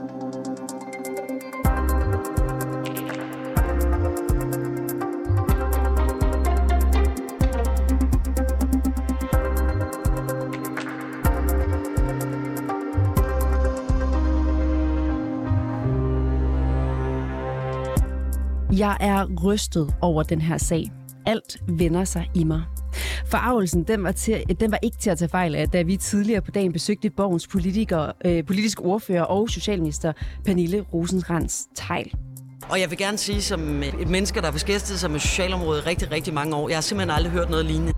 Jeg 0.00 0.06
er 19.00 19.26
rystet 19.44 19.94
over 20.00 20.22
den 20.22 20.40
her 20.40 20.58
sag. 20.58 20.92
Alt 21.26 21.56
vender 21.68 22.04
sig 22.04 22.30
i 22.34 22.44
mig. 22.44 22.62
Forarvelsen 23.26 23.82
den 23.82 24.04
var, 24.04 24.12
til, 24.12 24.44
den 24.60 24.70
var 24.70 24.78
ikke 24.82 24.96
til 24.96 25.10
at 25.10 25.18
tage 25.18 25.28
fejl 25.28 25.54
af, 25.54 25.68
da 25.68 25.82
vi 25.82 25.96
tidligere 25.96 26.40
på 26.40 26.50
dagen 26.50 26.72
besøgte 26.72 27.10
Borgens 27.10 27.46
politiker, 27.46 28.12
øh, 28.24 28.44
politisk 28.44 28.80
ordfører 28.80 29.22
og 29.22 29.50
socialminister 29.50 30.12
Pernille 30.44 30.80
Rosenrans 30.80 31.66
Tejl. 31.74 32.12
Og 32.68 32.80
jeg 32.80 32.90
vil 32.90 32.98
gerne 32.98 33.18
sige, 33.18 33.42
som 33.42 33.82
et 33.82 34.08
menneske, 34.08 34.38
der 34.38 34.44
har 34.44 34.52
beskæftiget 34.52 35.00
sig 35.00 35.10
med 35.10 35.20
socialområdet 35.20 35.86
rigtig, 35.86 36.10
rigtig 36.10 36.34
mange 36.34 36.56
år, 36.56 36.68
jeg 36.68 36.76
har 36.76 36.82
simpelthen 36.82 37.10
aldrig 37.10 37.32
hørt 37.32 37.50
noget 37.50 37.66
lignende. 37.66 37.92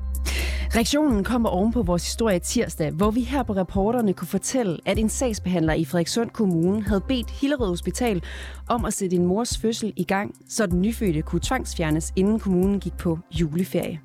Reaktionen 0.75 1.25
kommer 1.25 1.49
oven 1.49 1.73
på 1.73 1.83
vores 1.83 2.05
historie 2.05 2.39
tirsdag, 2.39 2.91
hvor 2.91 3.11
vi 3.11 3.21
her 3.21 3.43
på 3.43 3.52
reporterne 3.52 4.13
kunne 4.13 4.29
fortælle, 4.29 4.79
at 4.87 4.99
en 4.99 5.09
sagsbehandler 5.09 5.73
i 5.73 5.85
Frederikssund 5.85 6.30
Kommune 6.30 6.83
havde 6.83 7.01
bedt 7.09 7.30
Hillerød 7.30 7.69
Hospital 7.69 8.23
om 8.69 8.85
at 8.85 8.95
sætte 8.95 9.16
en 9.16 9.27
mors 9.27 9.59
fødsel 9.59 9.93
i 9.97 10.05
gang, 10.05 10.35
så 10.49 10.66
den 10.66 10.83
nyfødte 10.83 11.23
kunne 11.23 11.41
tvangsfjernes, 11.41 12.13
inden 12.16 12.41
kommunen 12.41 12.80
gik 12.80 12.97
på 12.97 13.19
juleferie. 13.30 14.01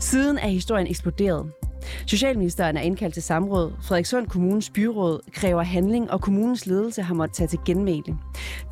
Siden 0.00 0.38
er 0.38 0.48
historien 0.48 0.86
eksploderet. 0.86 1.52
Socialministeren 2.06 2.76
er 2.76 2.80
indkaldt 2.80 3.14
til 3.14 3.22
samråd. 3.22 3.72
Frederikssund 3.82 4.26
Kommunes 4.26 4.70
byråd 4.70 5.20
kræver 5.32 5.62
handling, 5.62 6.10
og 6.10 6.20
kommunens 6.20 6.66
ledelse 6.66 7.02
har 7.02 7.14
måttet 7.14 7.36
tage 7.36 7.48
til 7.48 7.58
genmæle. 7.66 8.18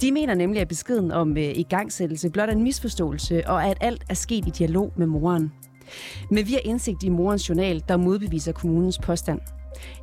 De 0.01 0.13
mener 0.13 0.35
nemlig, 0.35 0.61
at 0.61 0.69
beskeden 0.69 1.13
om 1.13 1.37
øh, 1.37 1.45
igangsættelse 1.45 2.31
blot 2.31 2.49
er 2.49 2.53
en 2.53 2.63
misforståelse, 2.63 3.43
og 3.47 3.65
at 3.65 3.79
alt 3.81 4.05
er 4.09 4.15
sket 4.15 4.47
i 4.47 4.51
dialog 4.51 4.93
med 4.97 5.07
moren. 5.07 5.53
Men 6.31 6.47
vi 6.47 6.53
har 6.53 6.61
indsigt 6.65 7.03
i 7.03 7.09
morens 7.09 7.49
journal, 7.49 7.83
der 7.89 7.97
modbeviser 7.97 8.53
kommunens 8.53 8.99
påstand. 8.99 9.41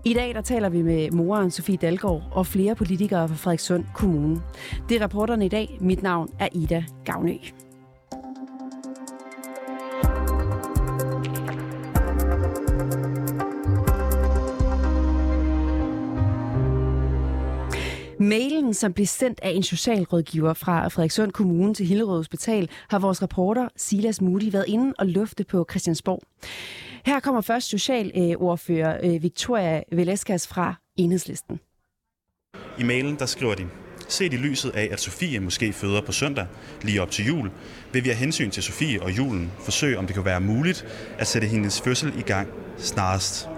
I 0.06 0.14
dag 0.14 0.36
der 0.36 0.42
taler 0.42 0.70
vi 0.70 0.82
med 0.82 1.12
moren 1.12 1.52
Sofie 1.52 1.78
Dalgaard 1.78 2.24
og 2.32 2.48
flere 2.48 2.76
politikere 2.76 3.28
fra 3.28 3.36
Frederikssund 3.36 3.84
Kommune. 3.96 4.42
Det 4.90 4.98
er 4.98 5.04
rapporterne 5.04 5.46
i 5.46 5.50
dag. 5.50 5.78
Mit 5.82 6.04
navn 6.04 6.30
er 6.40 6.48
Ida 6.52 6.84
Gavnø. 7.06 7.34
Mailen, 18.24 18.74
som 18.74 18.94
blev 18.94 19.06
sendt 19.06 19.40
af 19.44 19.50
en 19.50 19.64
socialrådgiver 19.64 20.54
fra 20.54 20.88
Frederikssund 20.88 21.32
Kommune 21.32 21.74
til 21.74 21.86
Hillerød 21.86 22.18
Hospital, 22.18 22.70
har 22.90 23.00
vores 23.00 23.22
reporter 23.22 23.68
Silas 23.76 24.22
Moody 24.22 24.52
været 24.52 24.66
inde 24.68 24.94
og 25.00 25.08
lufte 25.08 25.44
på 25.44 25.66
Christiansborg. 25.70 26.22
Her 27.06 27.20
kommer 27.20 27.42
først 27.42 27.68
socialordfører 27.68 29.00
øh, 29.04 29.24
Victoria 29.24 29.84
Velasquez 29.92 30.48
fra 30.48 30.76
Enhedslisten. 30.98 31.60
I 32.80 32.84
mailen 32.84 33.16
der 33.20 33.26
skriver 33.26 33.56
de, 33.56 33.68
Set 34.08 34.34
i 34.34 34.38
lyset 34.38 34.70
af, 34.70 34.90
at 34.92 35.00
Sofie 35.00 35.40
måske 35.40 35.74
føder 35.74 36.02
på 36.02 36.12
søndag, 36.12 36.48
lige 36.82 37.02
op 37.02 37.12
til 37.12 37.26
jul, 37.26 37.52
vil 37.94 38.04
vi 38.04 38.10
af 38.10 38.16
hensyn 38.16 38.52
til 38.52 38.64
Sofie 38.64 39.02
og 39.02 39.18
julen 39.18 39.52
forsøge, 39.60 39.98
om 39.98 40.06
det 40.06 40.16
kan 40.16 40.26
være 40.26 40.42
muligt 40.42 40.86
at 41.18 41.28
sætte 41.28 41.48
hendes 41.48 41.82
fødsel 41.82 42.14
i 42.20 42.22
gang 42.22 42.48
snarest. 42.78 43.50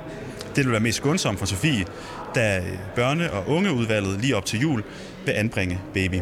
Det 0.55 0.65
vil 0.65 0.71
være 0.71 0.81
mest 0.81 0.97
skånsomt 0.97 1.39
for 1.39 1.45
Sofie, 1.45 1.85
da 2.35 2.61
børne- 2.97 3.31
og 3.31 3.47
ungeudvalget 3.47 4.21
lige 4.21 4.35
op 4.35 4.45
til 4.45 4.59
jul 4.59 4.83
vil 5.25 5.31
anbringe 5.31 5.79
baby. 5.93 6.21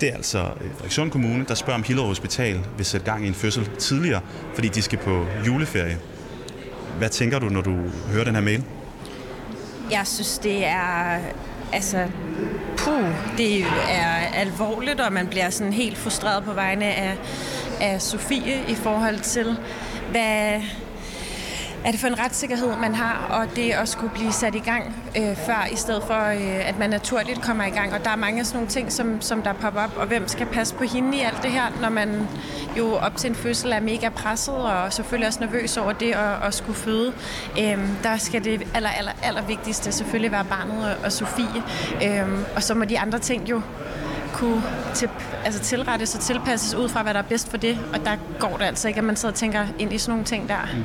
Det 0.00 0.08
er 0.08 0.14
altså 0.14 0.38
øh, 0.38 0.70
Frederikssund 0.72 1.10
Kommune, 1.10 1.44
der 1.48 1.54
spørger 1.54 1.78
om 1.78 1.84
Hillerød 1.84 2.08
Hospital 2.08 2.60
vil 2.76 2.86
sætte 2.86 3.06
gang 3.06 3.24
i 3.24 3.28
en 3.28 3.34
fødsel 3.34 3.68
tidligere, 3.78 4.20
fordi 4.54 4.68
de 4.68 4.82
skal 4.82 4.98
på 4.98 5.26
juleferie. 5.46 5.98
Hvad 6.98 7.08
tænker 7.08 7.38
du, 7.38 7.48
når 7.48 7.60
du 7.60 7.76
hører 8.12 8.24
den 8.24 8.34
her 8.34 8.42
mail? 8.42 8.64
Jeg 9.90 10.06
synes, 10.06 10.38
det 10.38 10.66
er... 10.66 11.18
Altså, 11.72 12.06
puh, 12.76 13.04
det 13.36 13.60
er 13.90 14.14
alvorligt, 14.34 15.00
og 15.00 15.12
man 15.12 15.26
bliver 15.26 15.50
sådan 15.50 15.72
helt 15.72 15.98
frustreret 15.98 16.44
på 16.44 16.52
vegne 16.52 16.84
af, 16.84 17.16
af 17.80 18.02
Sofie 18.02 18.60
i 18.68 18.74
forhold 18.74 19.18
til, 19.18 19.56
hvad, 20.10 20.60
er 21.84 21.90
det 21.90 22.00
for 22.00 22.06
en 22.06 22.18
retssikkerhed, 22.18 22.76
man 22.76 22.94
har, 22.94 23.26
og 23.30 23.56
det 23.56 23.76
også 23.76 23.92
skulle 23.92 24.12
blive 24.14 24.32
sat 24.32 24.54
i 24.54 24.58
gang 24.58 24.96
øh, 25.16 25.36
før, 25.36 25.66
i 25.72 25.76
stedet 25.76 26.02
for, 26.02 26.14
øh, 26.14 26.68
at 26.68 26.78
man 26.78 26.90
naturligt 26.90 27.42
kommer 27.42 27.64
i 27.64 27.70
gang. 27.70 27.92
Og 27.92 28.04
der 28.04 28.10
er 28.10 28.16
mange 28.16 28.40
af 28.40 28.46
sådan 28.46 28.56
nogle 28.56 28.70
ting, 28.70 28.92
som, 28.92 29.20
som 29.20 29.42
der 29.42 29.52
popper 29.52 29.80
op, 29.80 29.96
og 29.96 30.06
hvem 30.06 30.28
skal 30.28 30.46
passe 30.46 30.74
på 30.74 30.84
hende 30.84 31.18
i 31.18 31.20
alt 31.20 31.42
det 31.42 31.50
her, 31.50 31.62
når 31.80 31.88
man 31.88 32.28
jo 32.78 32.94
op 32.94 33.16
til 33.16 33.30
en 33.30 33.36
fødsel 33.36 33.72
er 33.72 33.80
mega 33.80 34.08
presset, 34.08 34.54
og 34.54 34.92
selvfølgelig 34.92 35.28
også 35.28 35.40
nervøs 35.40 35.76
over 35.76 35.92
det 35.92 36.12
at, 36.12 36.46
at 36.46 36.54
skulle 36.54 36.78
føde. 36.78 37.12
Øh, 37.60 37.78
der 38.02 38.16
skal 38.16 38.44
det 38.44 38.66
aller, 38.74 38.90
aller, 38.90 39.12
aller 39.22 39.42
vigtigste 39.42 39.92
selvfølgelig 39.92 40.32
være 40.32 40.44
barnet 40.44 40.84
og, 40.84 41.04
og 41.04 41.12
Sofie. 41.12 41.62
Øh, 42.04 42.28
og 42.56 42.62
så 42.62 42.74
må 42.74 42.84
de 42.84 42.98
andre 42.98 43.18
ting 43.18 43.50
jo 43.50 43.62
kunne 44.32 44.62
til, 44.94 45.08
altså 45.44 45.60
tilrettes 45.60 46.14
og 46.14 46.20
tilpasses 46.20 46.74
ud 46.74 46.88
fra, 46.88 47.02
hvad 47.02 47.14
der 47.14 47.20
er 47.20 47.24
bedst 47.24 47.50
for 47.50 47.56
det. 47.56 47.78
Og 47.92 48.00
der 48.04 48.16
går 48.38 48.56
det 48.56 48.64
altså 48.64 48.88
ikke, 48.88 48.98
at 48.98 49.04
man 49.04 49.16
sidder 49.16 49.32
og 49.32 49.38
tænker 49.38 49.66
ind 49.78 49.92
i 49.92 49.98
sådan 49.98 50.12
nogle 50.12 50.24
ting 50.24 50.48
der. 50.48 50.68
Mm. 50.74 50.82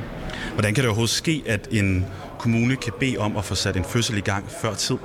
Hvordan 0.54 0.74
kan 0.74 0.82
det 0.82 0.90
overhovedet 0.90 1.16
ske, 1.16 1.44
at 1.46 1.68
en 1.72 2.06
kommune 2.40 2.76
kan 2.76 2.94
bede 3.00 3.18
om 3.18 3.38
at 3.38 3.46
få 3.46 3.56
sat 3.56 3.78
en 3.78 3.86
fødsel 3.86 4.18
i 4.18 4.22
gang 4.22 4.46
før 4.62 4.74
tid? 4.74 4.98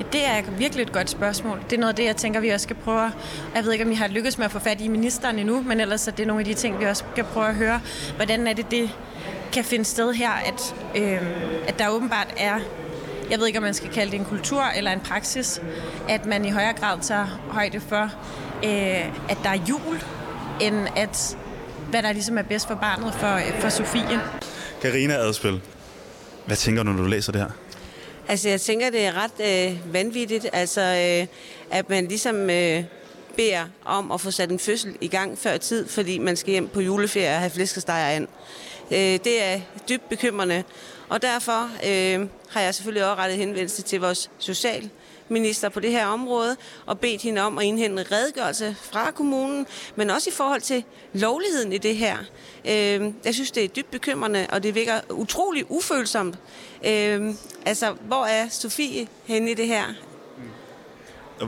Ja, 0.00 0.04
det 0.12 0.26
er 0.26 0.50
virkelig 0.58 0.82
et 0.82 0.92
godt 0.92 1.10
spørgsmål. 1.10 1.60
Det 1.70 1.76
er 1.76 1.80
noget 1.80 1.92
af 1.92 1.96
det, 1.96 2.04
jeg 2.04 2.16
tænker, 2.16 2.40
vi 2.40 2.48
også 2.48 2.64
skal 2.64 2.76
prøve. 2.76 3.12
Jeg 3.54 3.64
ved 3.64 3.72
ikke, 3.72 3.84
om 3.84 3.90
I 3.90 3.94
har 3.94 4.08
lykkes 4.08 4.38
med 4.38 4.44
at 4.44 4.52
få 4.52 4.58
fat 4.58 4.80
i 4.80 4.88
ministeren 4.88 5.38
endnu, 5.38 5.62
men 5.62 5.80
ellers 5.80 6.08
er 6.08 6.12
det 6.12 6.26
nogle 6.26 6.40
af 6.40 6.44
de 6.44 6.54
ting, 6.54 6.80
vi 6.80 6.84
også 6.84 7.04
skal 7.12 7.24
prøve 7.24 7.48
at 7.48 7.54
høre. 7.54 7.80
Hvordan 8.16 8.46
er 8.46 8.52
det, 8.52 8.70
det 8.70 8.90
kan 9.52 9.64
finde 9.64 9.84
sted 9.84 10.12
her, 10.12 10.30
at, 10.30 10.74
øh, 10.94 11.18
at 11.68 11.78
der 11.78 11.88
åbenbart 11.88 12.34
er 12.36 12.58
jeg 13.30 13.38
ved 13.38 13.46
ikke, 13.46 13.58
om 13.58 13.62
man 13.62 13.74
skal 13.74 13.90
kalde 13.90 14.12
det 14.12 14.18
en 14.18 14.24
kultur 14.24 14.62
eller 14.62 14.92
en 14.92 15.00
praksis, 15.00 15.60
at 16.08 16.26
man 16.26 16.44
i 16.44 16.50
højere 16.50 16.72
grad 16.72 17.00
tager 17.00 17.26
højde 17.50 17.80
for, 17.80 18.02
øh, 18.64 19.30
at 19.30 19.38
der 19.42 19.50
er 19.50 19.58
jul, 19.68 20.02
end 20.60 20.88
at 20.96 21.36
hvad 21.90 22.02
der 22.02 22.12
ligesom 22.12 22.38
er 22.38 22.42
bedst 22.42 22.66
for 22.66 22.74
barnet 22.74 23.14
for, 23.14 23.40
for 23.60 23.68
Sofie. 23.68 24.20
Karina 24.82 25.14
Adspil, 25.14 25.60
hvad 26.46 26.56
tænker 26.56 26.82
du, 26.82 26.90
når 26.90 27.02
du 27.02 27.08
læser 27.08 27.32
det 27.32 27.40
her? 27.40 27.50
Altså, 28.28 28.48
jeg 28.48 28.60
tænker, 28.60 28.90
det 28.90 29.06
er 29.06 29.12
ret 29.24 29.70
øh, 29.70 29.94
vanvittigt, 29.94 30.46
altså, 30.52 30.80
øh, 30.80 31.26
at 31.70 31.90
man 31.90 32.06
ligesom 32.06 32.50
øh, 32.50 32.84
beder 33.36 33.64
om 33.84 34.12
at 34.12 34.20
få 34.20 34.30
sat 34.30 34.50
en 34.50 34.58
fødsel 34.58 34.96
i 35.00 35.08
gang 35.08 35.38
før 35.38 35.56
tid, 35.56 35.88
fordi 35.88 36.18
man 36.18 36.36
skal 36.36 36.50
hjem 36.50 36.68
på 36.68 36.80
juleferie 36.80 37.34
og 37.34 37.38
have 37.38 37.50
flæskestejer 37.50 38.16
ind. 38.16 38.28
Øh, 38.90 38.98
det 38.98 39.42
er 39.42 39.60
dybt 39.88 40.08
bekymrende, 40.08 40.64
og 41.08 41.22
derfor 41.22 41.70
øh, 41.86 42.26
har 42.48 42.60
jeg 42.60 42.74
selvfølgelig 42.74 43.10
også 43.10 43.22
rettet 43.22 43.38
henvendelse 43.38 43.82
til 43.82 44.00
vores 44.00 44.30
social 44.38 44.90
minister 45.28 45.68
på 45.68 45.80
det 45.80 45.90
her 45.90 46.06
område 46.06 46.56
og 46.86 46.98
bedt 46.98 47.22
hende 47.22 47.40
om 47.40 47.58
at 47.58 47.64
indhente 47.64 48.00
en 48.00 48.12
redegørelse 48.12 48.76
fra 48.82 49.10
kommunen, 49.10 49.66
men 49.96 50.10
også 50.10 50.30
i 50.30 50.32
forhold 50.32 50.60
til 50.60 50.84
lovligheden 51.12 51.72
i 51.72 51.78
det 51.78 51.96
her. 51.96 52.18
Øh, 52.64 53.12
jeg 53.24 53.34
synes, 53.34 53.50
det 53.50 53.64
er 53.64 53.68
dybt 53.68 53.90
bekymrende, 53.90 54.46
og 54.50 54.62
det 54.62 54.74
virker 54.74 55.00
utrolig 55.10 55.70
ufølsomt. 55.70 56.38
Øh, 56.86 57.34
altså, 57.66 57.92
hvor 58.06 58.24
er 58.24 58.48
Sofie 58.48 59.06
henne 59.24 59.50
i 59.50 59.54
det 59.54 59.66
her? 59.66 59.84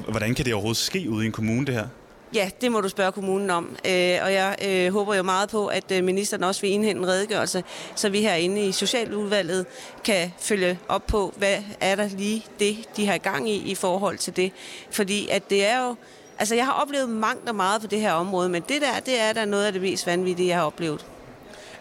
Hvordan 0.08 0.34
kan 0.34 0.44
det 0.44 0.54
overhovedet 0.54 0.82
ske 0.82 1.10
ude 1.10 1.24
i 1.24 1.26
en 1.26 1.32
kommune, 1.32 1.66
det 1.66 1.74
her? 1.74 1.86
Ja, 2.34 2.50
det 2.60 2.72
må 2.72 2.80
du 2.80 2.88
spørge 2.88 3.12
kommunen 3.12 3.50
om. 3.50 3.64
Øh, 3.64 4.18
og 4.22 4.32
jeg 4.32 4.56
øh, 4.68 4.92
håber 4.92 5.14
jo 5.14 5.22
meget 5.22 5.48
på, 5.48 5.66
at 5.66 5.92
øh, 5.92 6.04
ministeren 6.04 6.44
også 6.44 6.60
vil 6.60 6.70
indhente 6.70 7.00
en 7.00 7.08
redegørelse, 7.08 7.64
så 7.94 8.08
vi 8.08 8.20
herinde 8.20 8.66
i 8.66 8.72
Socialudvalget 8.72 9.66
kan 10.04 10.32
følge 10.38 10.78
op 10.88 11.06
på, 11.06 11.34
hvad 11.36 11.56
er 11.80 11.94
der 11.96 12.08
lige 12.08 12.46
det, 12.58 12.76
de 12.96 13.06
har 13.06 13.18
gang 13.18 13.50
i 13.50 13.70
i 13.70 13.74
forhold 13.74 14.18
til 14.18 14.36
det. 14.36 14.52
Fordi 14.90 15.28
at 15.28 15.50
det 15.50 15.66
er 15.66 15.84
jo... 15.86 15.96
Altså, 16.38 16.54
jeg 16.54 16.64
har 16.64 16.72
oplevet 16.72 17.08
mangt 17.08 17.48
og 17.48 17.54
meget 17.54 17.80
på 17.80 17.86
det 17.86 18.00
her 18.00 18.12
område, 18.12 18.48
men 18.48 18.62
det 18.68 18.82
der, 18.82 19.00
det 19.00 19.20
er 19.20 19.32
da 19.32 19.44
noget 19.44 19.64
af 19.64 19.72
det 19.72 19.82
mest 19.82 20.06
vanvittige, 20.06 20.48
jeg 20.48 20.56
har 20.56 20.64
oplevet. 20.64 21.06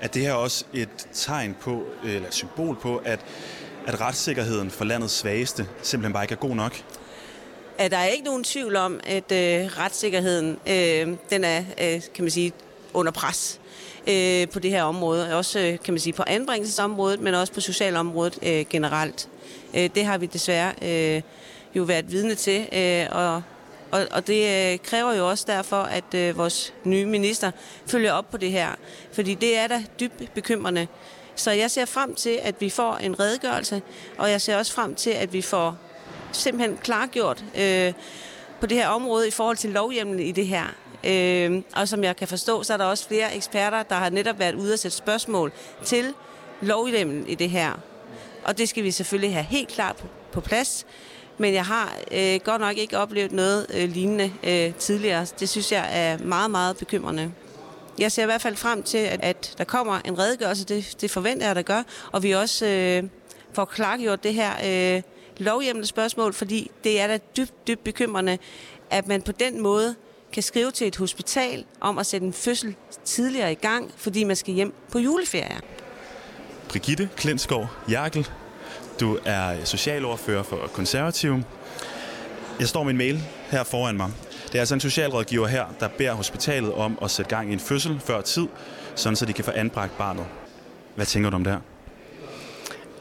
Er 0.02 0.08
det 0.08 0.22
her 0.22 0.34
også 0.34 0.66
et 0.74 1.08
tegn 1.14 1.56
på, 1.62 1.84
øh, 2.04 2.16
eller 2.16 2.28
et 2.28 2.34
symbol 2.34 2.76
på, 2.76 3.02
at, 3.06 3.20
at 3.88 4.02
retssikkerheden 4.02 4.72
for 4.72 4.86
landets 4.86 5.14
svageste 5.14 5.68
simpelthen 5.82 6.14
bare 6.14 6.24
ikke 6.24 6.34
er 6.34 6.38
god 6.38 6.56
nok? 6.56 6.84
At 7.78 7.92
der 7.92 7.98
er 7.98 8.06
ikke 8.06 8.26
nogen 8.26 8.44
tvivl 8.44 8.76
om, 8.76 9.00
at 9.04 9.32
øh, 9.32 9.66
retssikkerheden 9.78 10.60
øh, 10.68 11.18
den 11.30 11.44
er, 11.44 11.64
øh, 11.82 12.02
kan 12.16 12.24
man 12.24 12.32
sige, 12.32 12.54
under 12.94 13.12
pres 13.12 13.60
øh, 14.08 14.50
på 14.50 14.60
det 14.60 14.72
her 14.72 14.84
område. 14.84 15.36
Også, 15.36 15.60
øh, 15.60 15.80
kan 15.80 15.94
man 15.94 16.00
sige, 16.00 16.14
på 16.14 16.24
anbringelsesområdet, 16.28 17.20
men 17.20 17.34
også 17.34 17.54
på 17.54 17.62
socialområdet 17.62 18.40
øh, 18.42 18.66
generelt. 18.70 19.30
Øh, 19.74 19.90
det 19.96 20.06
har 20.06 20.18
vi 20.18 20.26
desværre 20.26 20.74
øh, 20.82 21.22
jo 21.76 21.84
været 21.84 22.12
vidne 22.12 22.36
til, 22.36 22.68
øh, 22.74 23.06
og, 23.12 23.42
og, 23.92 24.08
og 24.12 24.28
det 24.28 24.72
øh, 24.74 24.80
kræver 24.80 25.14
jo 25.14 25.30
også 25.30 25.46
derfor, 25.48 25.82
at 25.82 26.14
øh, 26.16 26.38
vores 26.38 26.74
nye 26.84 27.06
minister 27.06 27.52
følger 27.86 28.12
op 28.12 28.32
på 28.32 28.38
det 28.38 28.52
her. 28.52 28.70
Fordi 29.12 29.34
det 29.34 29.58
er 29.58 29.68
da 29.68 29.84
dybt 30.00 30.34
bekymrende. 30.34 30.88
Så 31.36 31.52
jeg 31.52 31.72
ser 31.72 31.86
frem 31.86 32.16
til, 32.16 32.40
at 32.44 32.56
vi 32.60 32.70
får 32.70 32.96
en 32.96 33.20
redegørelse, 33.20 33.82
og 34.18 34.32
jeg 34.32 34.42
ser 34.42 34.58
også 34.58 34.74
frem 34.74 34.96
til, 34.96 35.10
at 35.10 35.34
vi 35.34 35.42
får 35.42 35.78
simpelthen 36.36 36.78
klargjort 36.78 37.44
øh, 37.60 37.94
på 38.60 38.68
det 38.68 38.78
her 38.78 38.88
område 38.88 39.28
i 39.28 39.32
forhold 39.32 39.58
til 39.58 39.70
lovhjemmelen 39.70 40.20
i 40.20 40.32
det 40.32 40.48
her. 40.48 40.66
Øh, 41.04 41.62
og 41.76 41.88
som 41.88 42.04
jeg 42.04 42.16
kan 42.16 42.28
forstå, 42.28 42.64
så 42.64 42.74
er 42.74 42.78
der 42.78 42.86
også 42.86 43.08
flere 43.08 43.36
eksperter, 43.36 43.84
der 43.84 43.96
har 43.96 44.10
netop 44.10 44.40
været 44.40 44.56
ude 44.56 44.74
og 44.74 44.80
sætte 44.80 44.98
spørgsmål 44.98 45.52
til 45.86 46.14
lovhjemmelen 46.62 47.28
i 47.28 47.36
det 47.36 47.50
her. 47.50 47.72
Og 48.44 48.58
det 48.58 48.70
skal 48.70 48.84
vi 48.84 48.92
selvfølgelig 48.92 49.34
have 49.34 49.46
helt 49.46 49.68
klart 49.68 50.04
på 50.32 50.42
plads. 50.42 50.86
Men 51.38 51.54
jeg 51.54 51.66
har 51.66 51.94
øh, 52.12 52.40
godt 52.44 52.62
nok 52.62 52.78
ikke 52.78 52.98
oplevet 52.98 53.32
noget 53.32 53.66
øh, 53.74 53.90
lignende 53.90 54.34
øh, 54.44 54.74
tidligere. 54.74 55.26
Det 55.40 55.50
synes 55.50 55.72
jeg 55.72 55.90
er 55.92 56.18
meget, 56.18 56.52
meget 56.52 56.78
bekymrende. 56.78 57.32
Jeg 58.00 58.12
ser 58.12 58.24
i 58.24 58.26
hvert 58.26 58.42
fald 58.42 58.56
frem 58.56 58.84
til, 58.84 58.98
at, 58.98 59.20
at 59.24 59.56
der 59.58 59.64
kommer 59.64 60.00
en 60.06 60.20
redegørelse. 60.20 60.66
Det, 60.66 60.96
det 61.02 61.12
forventer 61.12 61.48
jeg, 61.48 61.56
der 61.56 61.62
gør. 61.62 61.84
Og 62.12 62.24
vi 62.24 62.32
også 62.32 62.66
øh, 62.66 63.04
får 63.54 63.66
klargjort 63.66 64.24
det 64.24 64.34
her 64.34 64.52
øh, 64.96 65.02
lovhjemmende 65.38 65.88
spørgsmål, 65.88 66.34
fordi 66.34 66.72
det 66.84 67.00
er 67.00 67.08
da 67.08 67.20
dybt, 67.38 67.68
dybt 67.68 67.84
bekymrende, 67.84 68.38
at 68.90 69.08
man 69.08 69.22
på 69.22 69.32
den 69.32 69.62
måde 69.62 69.96
kan 70.34 70.44
skrive 70.44 70.72
til 70.72 70.88
et 70.88 70.96
hospital 70.96 71.66
om 71.82 71.98
at 71.98 72.06
sætte 72.06 72.28
en 72.28 72.34
fødsel 72.34 72.76
tidligere 73.06 73.52
i 73.52 73.56
gang, 73.56 73.92
fordi 73.98 74.24
man 74.24 74.36
skal 74.36 74.54
hjem 74.54 74.74
på 74.92 75.00
juleferie. 75.00 75.60
Brigitte 76.70 77.10
Klintskov 77.16 77.68
Jakkel, 77.90 78.28
du 79.00 79.20
er 79.26 79.66
socialordfører 79.66 80.44
for 80.44 80.70
Konservativ. 80.74 81.40
Jeg 82.60 82.68
står 82.68 82.84
med 82.84 82.92
en 82.92 82.98
mail 82.98 83.24
her 83.50 83.64
foran 83.64 83.98
mig. 83.98 84.12
Det 84.48 84.56
er 84.56 84.60
altså 84.60 84.74
en 84.74 84.82
socialrådgiver 84.82 85.48
her, 85.48 85.66
der 85.80 85.88
beder 85.88 86.14
hospitalet 86.14 86.74
om 86.74 86.98
at 87.02 87.12
sætte 87.12 87.36
gang 87.36 87.50
i 87.50 87.54
en 87.54 87.60
fødsel 87.60 88.00
før 88.00 88.22
tid, 88.22 88.48
sådan 88.96 89.16
så 89.16 89.26
de 89.26 89.34
kan 89.34 89.46
få 89.46 89.52
anbragt 89.52 89.98
barnet. 89.98 90.26
Hvad 90.96 91.06
tænker 91.06 91.30
du 91.30 91.36
om 91.36 91.44
det 91.44 91.54
her? 91.54 91.73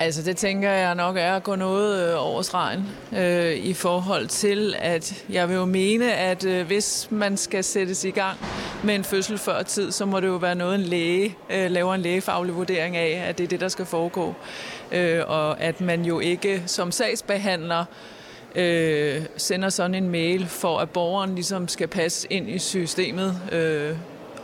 Altså 0.01 0.23
det 0.23 0.37
tænker 0.37 0.71
jeg 0.71 0.95
nok 0.95 1.17
er 1.17 1.33
at 1.33 1.43
gå 1.43 1.55
noget 1.55 2.09
øh, 2.09 2.27
over 2.27 2.43
stregen 2.43 2.89
øh, 3.17 3.53
i 3.53 3.75
forhold 3.75 4.27
til, 4.27 4.75
at 4.79 5.25
jeg 5.29 5.49
vil 5.49 5.55
jo 5.55 5.65
mene, 5.65 6.15
at 6.15 6.45
øh, 6.45 6.67
hvis 6.67 7.09
man 7.11 7.37
skal 7.37 7.65
sættes 7.65 8.05
i 8.05 8.11
gang 8.11 8.39
med 8.85 8.95
en 8.95 9.05
fødsel 9.05 9.39
før 9.39 9.63
tid, 9.63 9.93
så 9.93 10.05
må 10.05 10.21
det 10.21 10.27
jo 10.27 10.37
være 10.37 10.55
noget, 10.55 10.75
en 10.75 10.81
læge 10.81 11.37
øh, 11.51 11.71
laver 11.71 11.95
en 11.95 12.01
lægefaglig 12.01 12.55
vurdering 12.55 12.97
af, 12.97 13.25
at 13.29 13.39
det 13.39 13.45
er 13.45 13.49
det, 13.49 13.61
der 13.61 13.69
skal 13.69 13.87
foregå. 13.87 14.35
Øh, 14.93 15.21
og 15.27 15.61
at 15.61 15.81
man 15.81 16.05
jo 16.05 16.21
ikke 16.21 16.63
som 16.67 16.93
sagsbehandler 16.93 17.85
øh, 18.55 19.23
sender 19.37 19.69
sådan 19.69 19.95
en 19.95 20.09
mail 20.09 20.47
for, 20.47 20.79
at 20.79 20.91
borgeren 20.91 21.35
ligesom 21.35 21.69
skal 21.69 21.89
passe 21.89 22.27
ind 22.31 22.51
i 22.51 22.59
systemet 22.59 23.41
øh, 23.53 23.97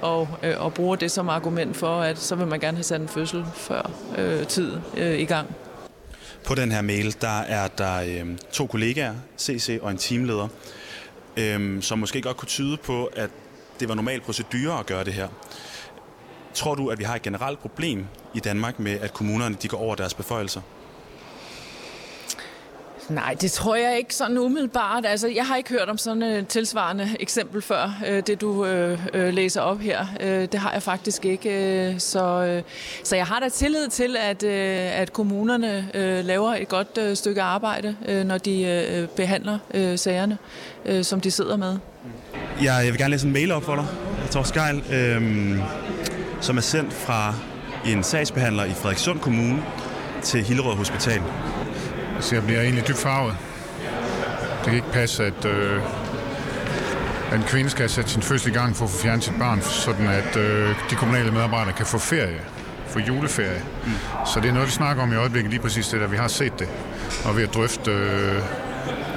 og, 0.03 0.29
øh, 0.43 0.55
og 0.65 0.75
bruger 0.75 0.97
det 0.97 1.11
som 1.11 1.29
argument 1.29 1.77
for, 1.77 2.01
at 2.01 2.19
så 2.19 2.35
vil 2.35 2.47
man 2.47 2.61
gerne 2.61 2.77
have 2.77 2.85
sat 2.85 3.01
en 3.01 3.09
fødsel 3.09 3.45
før 3.55 3.91
øh, 4.19 4.47
tid 4.47 4.73
øh, 4.97 5.19
i 5.19 5.25
gang. 5.25 5.55
På 6.47 6.55
den 6.55 6.73
her 6.73 6.83
mail, 6.83 7.17
der 7.21 7.39
er 7.41 7.69
der 7.69 8.01
øh, 8.01 8.37
to 8.53 8.67
kollegaer, 8.67 9.15
CC 9.39 9.79
og 9.83 9.91
en 9.91 9.97
teamleder, 9.97 10.49
øh, 11.37 11.83
som 11.83 11.99
måske 11.99 12.23
godt 12.23 12.37
kunne 12.37 12.49
tyde 12.49 12.77
på, 12.77 13.05
at 13.05 13.31
det 13.81 13.89
var 13.89 13.95
normal 13.95 14.21
procedure 14.21 14.79
at 14.79 14.87
gøre 14.87 15.05
det 15.05 15.13
her. 15.13 15.29
Tror 16.55 16.75
du, 16.75 16.89
at 16.89 16.99
vi 16.99 17.05
har 17.05 17.15
et 17.15 17.23
generelt 17.23 17.59
problem 17.59 18.07
i 18.35 18.41
Danmark 18.41 18.79
med, 18.79 19.01
at 19.01 19.13
kommunerne 19.13 19.57
de 19.63 19.69
går 19.69 19.79
over 19.79 19.95
deres 19.95 20.15
beføjelser? 20.15 20.61
Nej, 23.09 23.37
det 23.41 23.53
tror 23.53 23.77
jeg 23.77 23.99
ikke 23.99 24.15
sådan 24.15 24.39
umiddelbart. 24.39 25.07
Altså, 25.07 25.29
jeg 25.29 25.47
har 25.47 25.57
ikke 25.57 25.71
hørt 25.71 25.89
om 25.89 25.99
sådan 25.99 26.23
et 26.23 26.49
tilsvarende 26.49 27.17
eksempel 27.21 27.63
før, 27.63 27.99
øh, 28.09 28.23
det 28.27 28.41
du 28.41 28.67
øh, 28.67 28.99
øh, 29.15 29.35
læser 29.35 29.61
op 29.61 29.81
her. 29.81 30.07
Det 30.21 30.55
har 30.55 30.73
jeg 30.73 30.83
faktisk 30.83 31.25
ikke. 31.25 31.95
Så, 31.99 32.63
så 33.05 33.17
jeg 33.17 33.27
har 33.27 33.41
da 33.41 33.49
tillid 33.49 33.89
til, 33.89 34.17
at, 34.17 34.45
at 34.45 35.13
kommunerne 35.13 35.89
laver 36.23 36.55
et 36.55 36.69
godt 36.69 37.19
stykke 37.19 37.43
arbejde, 37.43 37.97
når 38.25 38.39
de 38.39 39.09
behandler 39.17 39.59
sagerne, 39.97 40.39
som 41.03 41.21
de 41.21 41.31
sidder 41.31 41.57
med. 41.57 41.77
Ja, 42.63 42.75
jeg 42.75 42.93
vil 42.93 42.99
gerne 42.99 43.11
læse 43.11 43.27
en 43.27 43.33
mail 43.33 43.53
op 43.53 43.63
for 43.65 43.75
dig, 43.75 43.87
Torsk 44.31 44.55
Geil, 44.55 44.83
øh, 44.93 45.59
som 46.41 46.57
er 46.57 46.61
sendt 46.61 46.93
fra 46.93 47.35
en 47.87 48.03
sagsbehandler 48.03 48.65
i 48.65 48.73
Frederikssund 48.73 49.21
Kommune 49.21 49.63
til 50.23 50.45
Hillerød 50.45 50.77
Hospital. 50.77 51.23
Altså, 52.19 52.35
jeg 52.35 52.45
bliver 52.45 52.61
egentlig 52.61 52.89
dybt 52.89 52.99
farvet. 52.99 53.37
Det 54.59 54.65
kan 54.65 54.75
ikke 54.75 54.93
passe, 54.93 55.25
at, 55.25 55.45
øh, 55.45 55.83
at 57.31 57.39
en 57.39 57.43
kvinde 57.43 57.71
skal 57.71 57.91
sætte 57.91 58.11
sin 58.11 58.23
fødsel 58.23 58.51
i 58.51 58.55
gang 58.55 58.77
for 58.77 58.85
at 58.85 58.91
få 58.91 58.99
fjernet 58.99 59.25
sit 59.25 59.35
barn, 59.39 59.63
sådan 59.63 60.07
at 60.07 60.37
øh, 60.37 60.75
de 60.91 60.95
kommunale 60.95 61.31
medarbejdere 61.31 61.73
kan 61.73 61.87
få 61.87 61.99
ferie, 61.99 62.41
få 62.87 62.99
juleferie. 62.99 63.63
Mm. 63.87 63.93
Så 64.27 64.41
det 64.41 64.49
er 64.49 64.53
noget, 64.53 64.69
vi 64.69 64.73
snakker 64.73 65.03
om 65.03 65.13
i 65.13 65.17
øjeblikket, 65.17 65.51
lige 65.51 65.63
præcis 65.63 65.89
det 65.89 66.01
der. 66.01 66.07
Vi 66.07 66.17
har 66.17 66.29
set 66.29 66.59
det, 66.59 66.69
og 67.25 67.37
vi 67.37 67.41
har 67.41 67.49
drøftet, 67.49 67.93
øh, 67.93 68.43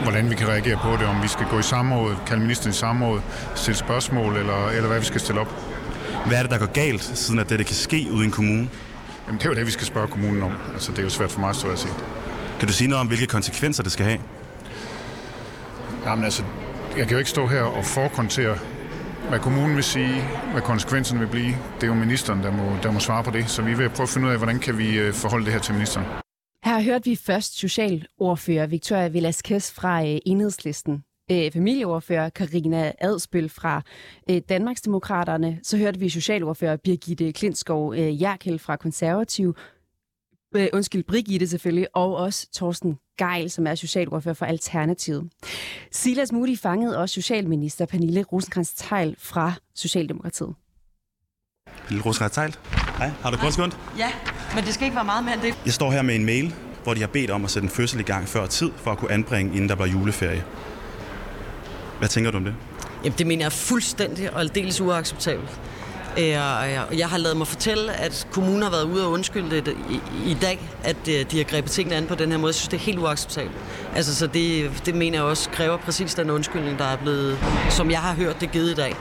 hvordan 0.03 0.30
vi 0.30 0.36
kan 0.36 0.48
reagere 0.48 0.80
på 0.83 0.92
det, 1.00 1.07
om 1.07 1.24
vi 1.24 1.27
skal 1.27 1.45
gå 1.51 1.59
i 1.59 1.63
samråd, 1.63 2.15
kalde 2.27 2.42
ministeren 2.42 2.71
i 2.71 2.75
samråd, 2.75 3.19
stille 3.56 3.77
spørgsmål, 3.77 4.38
eller, 4.38 4.69
eller 4.69 4.88
hvad 4.88 5.00
vi 5.00 5.06
skal 5.06 5.21
stille 5.21 5.42
op. 5.42 5.56
Hvad 6.25 6.38
er 6.38 6.42
det, 6.42 6.51
der 6.51 6.57
går 6.57 6.71
galt, 6.74 7.03
siden 7.03 7.39
at 7.39 7.50
det 7.50 7.65
kan 7.65 7.75
ske 7.75 8.07
ude 8.12 8.24
i 8.24 8.25
en 8.25 8.31
kommune? 8.31 8.69
Jamen, 9.27 9.39
det 9.39 9.45
er 9.45 9.50
jo 9.50 9.56
det, 9.56 9.65
vi 9.65 9.71
skal 9.71 9.88
spørge 9.88 10.07
kommunen 10.07 10.44
om. 10.44 10.51
Altså, 10.74 10.92
det 10.92 11.00
er 11.00 11.03
jo 11.03 11.09
svært 11.09 11.31
for 11.31 11.39
mig 11.39 11.50
at 11.50 11.56
stå 11.56 11.68
og 11.68 11.77
sige. 11.77 11.94
Kan 12.61 12.67
du 12.67 12.73
sige 12.73 12.87
noget 12.87 13.01
om, 13.01 13.07
hvilke 13.07 13.25
konsekvenser 13.25 13.83
det 13.83 13.91
skal 13.91 14.05
have? 14.05 14.19
Jamen 16.05 16.25
altså, 16.25 16.43
jeg 16.97 17.05
kan 17.05 17.11
jo 17.11 17.17
ikke 17.17 17.29
stå 17.29 17.47
her 17.47 17.61
og 17.61 17.85
forkontere, 17.85 18.57
hvad 19.29 19.39
kommunen 19.39 19.75
vil 19.75 19.83
sige, 19.83 20.21
hvad 20.51 20.61
konsekvenserne 20.61 21.19
vil 21.19 21.27
blive. 21.27 21.53
Det 21.75 21.83
er 21.83 21.87
jo 21.87 21.93
ministeren, 21.93 22.43
der 22.43 22.51
må, 22.51 22.77
der 22.83 22.91
må 22.91 22.99
svare 22.99 23.23
på 23.23 23.31
det. 23.31 23.49
Så 23.49 23.61
vi 23.61 23.73
vil 23.73 23.89
prøve 23.89 24.03
at 24.03 24.09
finde 24.09 24.27
ud 24.27 24.31
af, 24.31 24.37
hvordan 24.37 24.59
kan 24.59 24.77
vi 24.77 24.99
øh, 24.99 25.13
forholde 25.13 25.45
det 25.45 25.53
her 25.53 25.59
til 25.59 25.73
ministeren. 25.73 26.07
Her 26.65 26.81
hørte 26.81 27.09
vi 27.09 27.15
først 27.15 27.57
socialordfører 27.57 28.67
Victoria 28.67 29.07
Velasquez 29.07 29.71
fra 29.71 30.05
øh, 30.05 30.17
Enhedslisten. 30.25 31.03
Øh, 31.31 31.51
familieordfører 31.51 32.29
Karina 32.29 32.91
Adspil 32.99 33.49
fra 33.49 33.81
Danmarksdemokraterne. 34.49 35.59
Så 35.63 35.77
hørte 35.77 35.99
vi 35.99 36.09
socialordfører 36.09 36.77
Birgitte 36.77 37.31
Klintskov 37.31 37.93
øh, 37.95 38.21
Jerkel 38.21 38.59
fra 38.59 38.75
Konservativ 38.75 39.55
øh, 40.56 40.68
undskyld, 40.74 41.03
Brigitte 41.03 41.48
selvfølgelig, 41.48 41.88
og 41.94 42.15
også 42.15 42.48
Torsten 42.53 42.98
Geil, 43.18 43.51
som 43.51 43.68
er 43.68 43.75
socialordfører 43.75 44.33
for 44.33 44.45
Alternativet. 44.45 45.30
Silas 45.92 46.31
Moody 46.31 46.57
fangede 46.57 46.98
også 46.98 47.13
socialminister 47.13 47.86
Pernille 47.86 48.24
rosenkrantz 48.24 48.74
teil 48.75 49.15
fra 49.19 49.53
Socialdemokratiet. 49.75 50.53
Pernille 51.88 52.06
rosenkrantz 52.06 52.36
teil 52.36 52.56
hej. 52.98 53.12
Har 53.21 53.31
du 53.31 53.38
godt 53.38 53.53
skånt? 53.53 53.77
Ja, 53.98 54.12
men 54.56 54.63
det 54.63 54.74
skal 54.74 54.86
ikke 54.86 54.95
være 54.95 55.06
meget 55.06 55.24
mere 55.24 55.33
end 55.33 55.42
det. 55.42 55.56
Jeg 55.65 55.74
står 55.74 55.92
her 55.92 56.01
med 56.01 56.15
en 56.15 56.25
mail, 56.25 56.56
hvor 56.83 56.94
de 56.94 57.00
har 57.00 57.07
bedt 57.07 57.31
om 57.31 57.45
at 57.45 57.51
sætte 57.51 57.65
en 57.65 57.69
fødsel 57.69 58.00
i 58.00 58.03
gang 58.03 58.27
før 58.27 58.45
tid, 58.45 58.71
for 58.75 58.92
at 58.92 58.98
kunne 58.98 59.12
anbringe, 59.12 59.56
inden 59.56 59.69
der 59.69 59.75
var 59.75 59.86
juleferie. 59.86 60.44
Hvad 62.00 62.10
tænker 62.10 62.31
du 62.31 62.38
om 62.38 62.43
det? 62.43 62.55
Jamen, 63.03 63.17
det 63.17 63.27
mener 63.27 63.41
jeg 63.41 63.46
er 63.46 63.50
fuldstændig 63.50 64.34
og 64.34 64.39
aldeles 64.39 64.81
uacceptabelt. 64.81 65.62
Øh, 66.18 66.27
jeg 67.00 67.10
har 67.10 67.18
lavet 67.18 67.38
mig 67.38 67.48
fortælle, 67.48 67.94
at 67.94 68.27
kommunen 68.32 68.62
har 68.62 68.70
været 68.70 68.84
ude 68.84 69.06
og 69.06 69.12
undskylde 69.12 69.62
det 69.62 69.77
i, 70.25 70.38
dag, 70.41 70.70
at 70.84 71.08
øh, 71.08 71.25
de 71.32 71.38
har 71.38 71.44
grebet 71.44 71.72
tingene 71.72 71.96
an 71.96 72.06
på 72.08 72.15
den 72.15 72.32
her 72.32 72.38
måde. 72.38 72.50
Jeg 72.50 72.56
synes, 72.56 72.68
det 72.68 72.77
er 72.77 72.82
helt 72.82 73.00
uacceptabelt. 73.00 73.56
Altså, 73.96 74.15
så 74.15 74.27
det, 74.27 74.72
det 74.86 74.96
mener 74.96 75.18
jeg 75.18 75.24
også 75.24 75.50
kræver 75.50 75.77
præcis 75.77 76.13
den 76.13 76.30
undskyldning, 76.30 76.80
der 76.80 76.86
er 76.86 76.98
blevet, 76.98 77.39
som 77.70 77.91
jeg 77.91 78.00
har 78.00 78.13
hørt 78.13 78.41
det 78.41 78.51
givet 78.51 78.72
i 78.72 78.75
dag. 78.75 78.96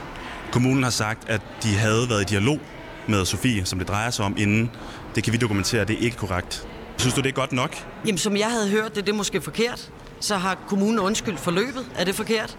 Kommunen 0.51 0.83
har 0.83 0.89
sagt, 0.89 1.29
at 1.29 1.41
de 1.63 1.67
havde 1.67 2.09
været 2.09 2.21
i 2.21 2.25
dialog 2.25 2.59
med 3.07 3.25
Sofie, 3.25 3.65
som 3.65 3.79
det 3.79 3.87
drejer 3.87 4.09
sig 4.09 4.25
om 4.25 4.35
inden. 4.37 4.71
Det 5.15 5.23
kan 5.23 5.33
vi 5.33 5.37
dokumentere, 5.37 5.85
det 5.85 5.95
er 5.95 5.99
ikke 5.99 6.17
korrekt. 6.17 6.67
Synes 6.97 7.13
du, 7.13 7.21
det 7.21 7.29
er 7.29 7.33
godt 7.33 7.51
nok? 7.51 7.75
Jamen, 8.05 8.17
som 8.17 8.37
jeg 8.37 8.47
havde 8.47 8.69
hørt 8.69 8.95
det, 8.95 9.05
det 9.05 9.11
er 9.11 9.17
måske 9.17 9.41
forkert. 9.41 9.91
Så 10.19 10.37
har 10.37 10.57
kommunen 10.67 10.99
undskyldt 10.99 11.39
forløbet. 11.39 11.85
Er 11.95 12.03
det 12.03 12.15
forkert? 12.15 12.57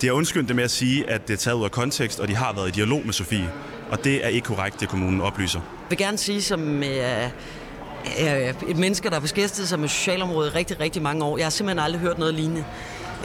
De 0.00 0.06
har 0.06 0.14
undskyldt 0.14 0.48
det 0.48 0.56
med 0.56 0.64
at 0.64 0.70
sige, 0.70 1.10
at 1.10 1.28
det 1.28 1.34
er 1.34 1.38
taget 1.38 1.56
ud 1.56 1.64
af 1.64 1.70
kontekst, 1.70 2.20
og 2.20 2.28
de 2.28 2.36
har 2.36 2.52
været 2.52 2.68
i 2.68 2.70
dialog 2.70 3.02
med 3.04 3.12
Sofie. 3.12 3.52
Og 3.90 4.04
det 4.04 4.24
er 4.24 4.28
ikke 4.28 4.46
korrekt, 4.46 4.80
det 4.80 4.88
kommunen 4.88 5.20
oplyser. 5.20 5.60
Jeg 5.60 5.90
vil 5.90 5.98
gerne 5.98 6.18
sige, 6.18 6.42
som 6.42 6.82
øh, 6.82 7.24
øh, 8.20 8.54
et 8.68 8.76
menneske, 8.76 9.08
der 9.08 9.14
har 9.14 9.20
beskæftiget 9.20 9.68
sig 9.68 9.80
med 9.80 9.88
socialområdet 9.88 10.54
rigtig, 10.54 10.80
rigtig 10.80 11.02
mange 11.02 11.24
år, 11.24 11.36
jeg 11.36 11.46
har 11.46 11.50
simpelthen 11.50 11.84
aldrig 11.84 12.00
hørt 12.00 12.18
noget 12.18 12.34
lignende. 12.34 12.64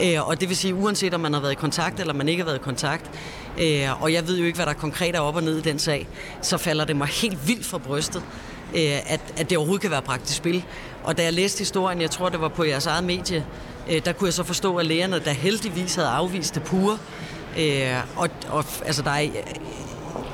Øh, 0.04 0.28
og 0.28 0.42
det 0.42 0.50
vil 0.50 0.58
sige, 0.58 0.76
uanset 0.76 1.14
om 1.14 1.20
man 1.20 1.34
har 1.34 1.42
været 1.42 1.52
i 1.52 1.56
kontakt, 1.56 2.00
eller 2.00 2.14
man 2.14 2.30
ikke 2.30 2.44
har 2.44 2.46
været 2.46 2.60
i 2.60 2.64
kontakt, 2.64 3.12
øh, 3.62 4.04
og 4.04 4.14
jeg 4.14 4.28
ved 4.28 4.38
jo 4.38 4.46
ikke, 4.46 4.56
hvad 4.56 4.66
der 4.66 4.74
konkret 4.74 5.16
er 5.16 5.20
op 5.20 5.36
og 5.36 5.44
ned 5.44 5.58
i 5.58 5.62
den 5.62 5.80
sag, 5.80 6.08
så 6.42 6.58
falder 6.58 6.86
det 6.86 6.96
mig 6.96 7.08
helt 7.08 7.48
vildt 7.48 7.66
fra 7.66 7.78
brystet, 7.78 8.24
øh, 8.76 9.14
at, 9.14 9.22
at 9.38 9.50
det 9.50 9.58
overhovedet 9.58 9.82
kan 9.82 9.92
være 9.92 10.02
praktisk 10.02 10.38
spil. 10.38 10.64
Og 11.04 11.18
da 11.18 11.24
jeg 11.24 11.34
læste 11.34 11.60
historien, 11.60 12.02
jeg 12.02 12.12
tror, 12.12 12.30
det 12.30 12.42
var 12.42 12.48
på 12.48 12.64
jeres 12.64 12.86
eget 12.86 13.04
medie, 13.04 13.46
Øh, 13.90 14.02
der 14.06 14.14
kunne 14.14 14.26
jeg 14.26 14.34
så 14.34 14.44
forstå, 14.44 14.76
at 14.76 14.86
lægerne, 14.86 15.20
der 15.20 15.32
heldigvis 15.32 15.96
havde 15.96 16.08
afvist 16.08 16.56
det 16.56 16.64
pure, 16.64 16.98
øh, 17.60 17.94
og, 18.16 18.30
og 18.50 18.66
altså, 18.86 19.02
der 19.02 19.12
er, 19.12 19.28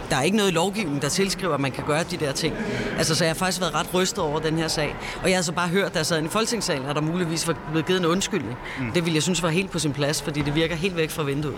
der 0.10 0.16
er 0.16 0.22
ikke 0.22 0.38
noget 0.38 0.51
i 0.51 0.54
lovgivningen, 0.54 1.01
der 1.01 1.10
tilskriver, 1.10 1.54
at 1.54 1.60
man 1.60 1.72
kan 1.72 1.84
gøre 1.88 2.04
de 2.12 2.18
der 2.18 2.32
ting. 2.32 2.56
Altså, 2.98 3.16
så 3.16 3.24
jeg 3.24 3.30
har 3.30 3.36
faktisk 3.36 3.62
været 3.62 3.74
ret 3.74 3.94
rystet 3.94 4.20
over 4.24 4.39
den 4.39 4.58
her 4.58 4.68
sag. 4.68 4.96
Og 5.24 5.30
jeg 5.30 5.38
har 5.38 5.44
så 5.44 5.51
bare 5.51 5.68
hørt, 5.68 5.94
der 5.94 6.04
sad 6.04 6.24
i 6.24 6.27
Folketingssalen, 6.27 6.86
at 6.86 6.96
der 6.96 7.01
muligvis 7.01 7.48
var 7.48 7.58
blevet 7.72 7.86
givet 7.86 8.00
en 8.00 8.06
undskyldning. 8.06 8.58
Mm. 8.80 8.92
Det 8.92 9.06
ville 9.06 9.16
jeg 9.16 9.24
synes 9.24 9.44
var 9.44 9.50
helt 9.50 9.72
på 9.72 9.80
sin 9.80 9.94
plads, 9.94 10.22
fordi 10.22 10.42
det 10.42 10.56
virker 10.56 10.75
helt 10.75 10.96
væk 10.96 11.10
fra 11.10 11.24
vinduet. 11.24 11.56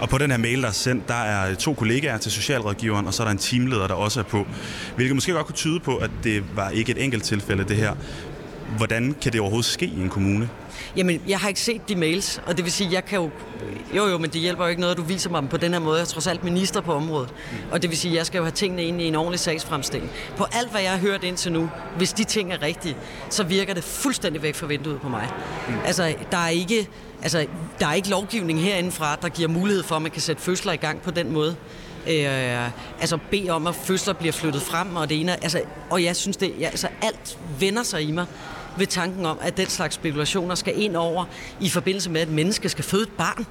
Og 0.00 0.08
på 0.08 0.18
den 0.18 0.30
her 0.30 0.38
mail, 0.38 0.62
der 0.62 0.68
er 0.68 0.72
sendt, 0.72 1.08
der 1.08 1.14
er 1.14 1.54
to 1.54 1.74
kollegaer 1.74 2.18
til 2.18 2.32
socialrådgiveren, 2.32 3.06
og 3.06 3.14
så 3.14 3.22
er 3.22 3.24
der 3.24 3.32
en 3.32 3.38
teamleder, 3.38 3.86
der 3.86 3.94
også 3.94 4.20
er 4.20 4.24
på. 4.24 4.46
Hvilket 4.96 5.14
måske 5.14 5.32
godt 5.32 5.46
kunne 5.46 5.56
tyde 5.56 5.80
på, 5.80 5.96
at 5.96 6.10
det 6.24 6.44
var 6.56 6.70
ikke 6.70 6.92
et 6.92 7.04
enkelt 7.04 7.24
tilfælde, 7.24 7.64
det 7.64 7.76
her. 7.76 7.94
Hvordan 8.76 9.16
kan 9.22 9.32
det 9.32 9.40
overhovedet 9.40 9.70
ske 9.70 9.86
i 9.86 10.00
en 10.00 10.08
kommune? 10.08 10.48
Jamen, 10.96 11.22
jeg 11.28 11.38
har 11.38 11.48
ikke 11.48 11.60
set 11.60 11.88
de 11.88 11.96
mails, 11.96 12.42
og 12.46 12.56
det 12.56 12.64
vil 12.64 12.72
sige, 12.72 12.92
jeg 12.92 13.04
kan 13.04 13.18
jo... 13.18 13.30
Jo, 13.96 14.06
jo, 14.06 14.18
men 14.18 14.30
det 14.30 14.40
hjælper 14.40 14.64
jo 14.64 14.68
ikke 14.68 14.80
noget, 14.80 14.94
at 14.94 14.98
du 14.98 15.02
viser 15.02 15.30
mig 15.30 15.42
dem 15.42 15.48
på 15.48 15.56
den 15.56 15.72
her 15.72 15.80
måde. 15.80 15.96
Jeg 15.96 16.02
er 16.02 16.06
trods 16.06 16.26
alt 16.26 16.44
minister 16.44 16.80
på 16.80 16.92
området. 16.92 17.34
Og 17.70 17.82
det 17.82 17.90
vil 17.90 17.98
sige, 17.98 18.14
jeg 18.14 18.26
skal 18.26 18.38
jo 18.38 18.44
have 18.44 18.52
tingene 18.52 18.82
ind 18.82 19.02
i 19.02 19.04
en 19.04 19.14
ordentlig 19.14 19.40
sagsfremstilling. 19.40 20.10
På 20.36 20.46
alt, 20.52 20.70
hvad 20.70 20.80
jeg 20.80 20.90
har 20.90 20.98
hørt 20.98 21.24
indtil 21.24 21.52
nu, 21.52 21.70
hvis 21.96 22.12
de 22.12 22.24
ting 22.24 22.52
er 22.52 22.62
rigtige, 22.62 22.96
så 23.30 23.44
virker 23.44 23.74
det 23.74 23.84
fuldstændig 23.84 24.42
væk 24.42 24.54
fra 24.54 24.66
vinduet 24.66 25.00
på 25.00 25.08
mig. 25.08 25.28
Mm. 25.68 25.74
Altså, 25.84 26.14
der 26.30 26.38
er 26.38 26.48
ikke... 26.48 26.88
Altså, 27.22 27.46
der 27.80 27.86
er 27.86 27.94
ikke 27.94 28.08
lovgivning 28.08 28.62
herindefra, 28.62 29.16
der 29.22 29.28
giver 29.28 29.48
mulighed 29.48 29.82
for, 29.82 29.96
at 29.96 30.02
man 30.02 30.10
kan 30.10 30.20
sætte 30.20 30.42
fødsler 30.42 30.72
i 30.72 30.76
gang 30.76 31.00
på 31.02 31.10
den 31.10 31.32
måde. 31.32 31.56
Øh, 32.10 32.68
altså 33.00 33.18
bede 33.30 33.50
om, 33.50 33.66
at 33.66 33.74
fødsler 33.74 34.14
bliver 34.14 34.32
flyttet 34.32 34.62
frem, 34.62 34.96
og 34.96 35.08
det 35.08 35.20
ene... 35.20 35.32
Altså, 35.42 35.60
og 35.90 36.04
jeg 36.04 36.16
synes, 36.16 36.36
det, 36.36 36.52
ja, 36.60 36.66
altså, 36.66 36.88
alt 37.02 37.38
vender 37.58 37.82
sig 37.82 38.02
i 38.02 38.12
mig 38.12 38.26
ved 38.76 38.86
tanken 38.86 39.26
om, 39.26 39.38
at 39.42 39.56
den 39.56 39.66
slags 39.66 39.94
spekulationer 39.94 40.54
skal 40.54 40.82
ind 40.82 40.96
over 40.96 41.24
i 41.60 41.68
forbindelse 41.68 42.10
med, 42.10 42.20
at 42.20 42.28
et 42.28 42.34
menneske 42.34 42.68
skal 42.68 42.84
føde 42.84 43.02
et 43.02 43.12
barn. 43.18 43.46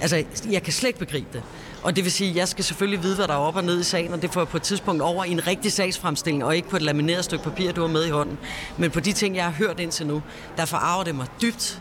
Altså, 0.00 0.24
jeg 0.50 0.62
kan 0.62 0.72
slet 0.72 0.88
ikke 0.88 0.98
begribe 0.98 1.28
det. 1.32 1.42
Og 1.82 1.96
det 1.96 2.04
vil 2.04 2.12
sige, 2.12 2.30
at 2.30 2.36
jeg 2.36 2.48
skal 2.48 2.64
selvfølgelig 2.64 3.02
vide, 3.02 3.16
hvad 3.16 3.28
der 3.28 3.34
er 3.34 3.38
op 3.38 3.56
og 3.56 3.64
ned 3.64 3.80
i 3.80 3.82
sagen, 3.82 4.12
og 4.12 4.22
det 4.22 4.32
får 4.32 4.40
jeg 4.40 4.48
på 4.48 4.56
et 4.56 4.62
tidspunkt 4.62 5.02
over 5.02 5.24
i 5.24 5.30
en 5.30 5.46
rigtig 5.46 5.72
sagsfremstilling, 5.72 6.44
og 6.44 6.56
ikke 6.56 6.68
på 6.68 6.76
et 6.76 6.82
lamineret 6.82 7.24
stykke 7.24 7.44
papir, 7.44 7.72
du 7.72 7.80
har 7.80 7.88
med 7.88 8.04
i 8.06 8.10
hånden. 8.10 8.38
Men 8.78 8.90
på 8.90 9.00
de 9.00 9.12
ting, 9.12 9.36
jeg 9.36 9.44
har 9.44 9.52
hørt 9.52 9.80
indtil 9.80 10.06
nu, 10.06 10.22
der 10.56 10.64
forarver 10.64 11.04
det 11.04 11.14
mig 11.14 11.26
dybt. 11.42 11.80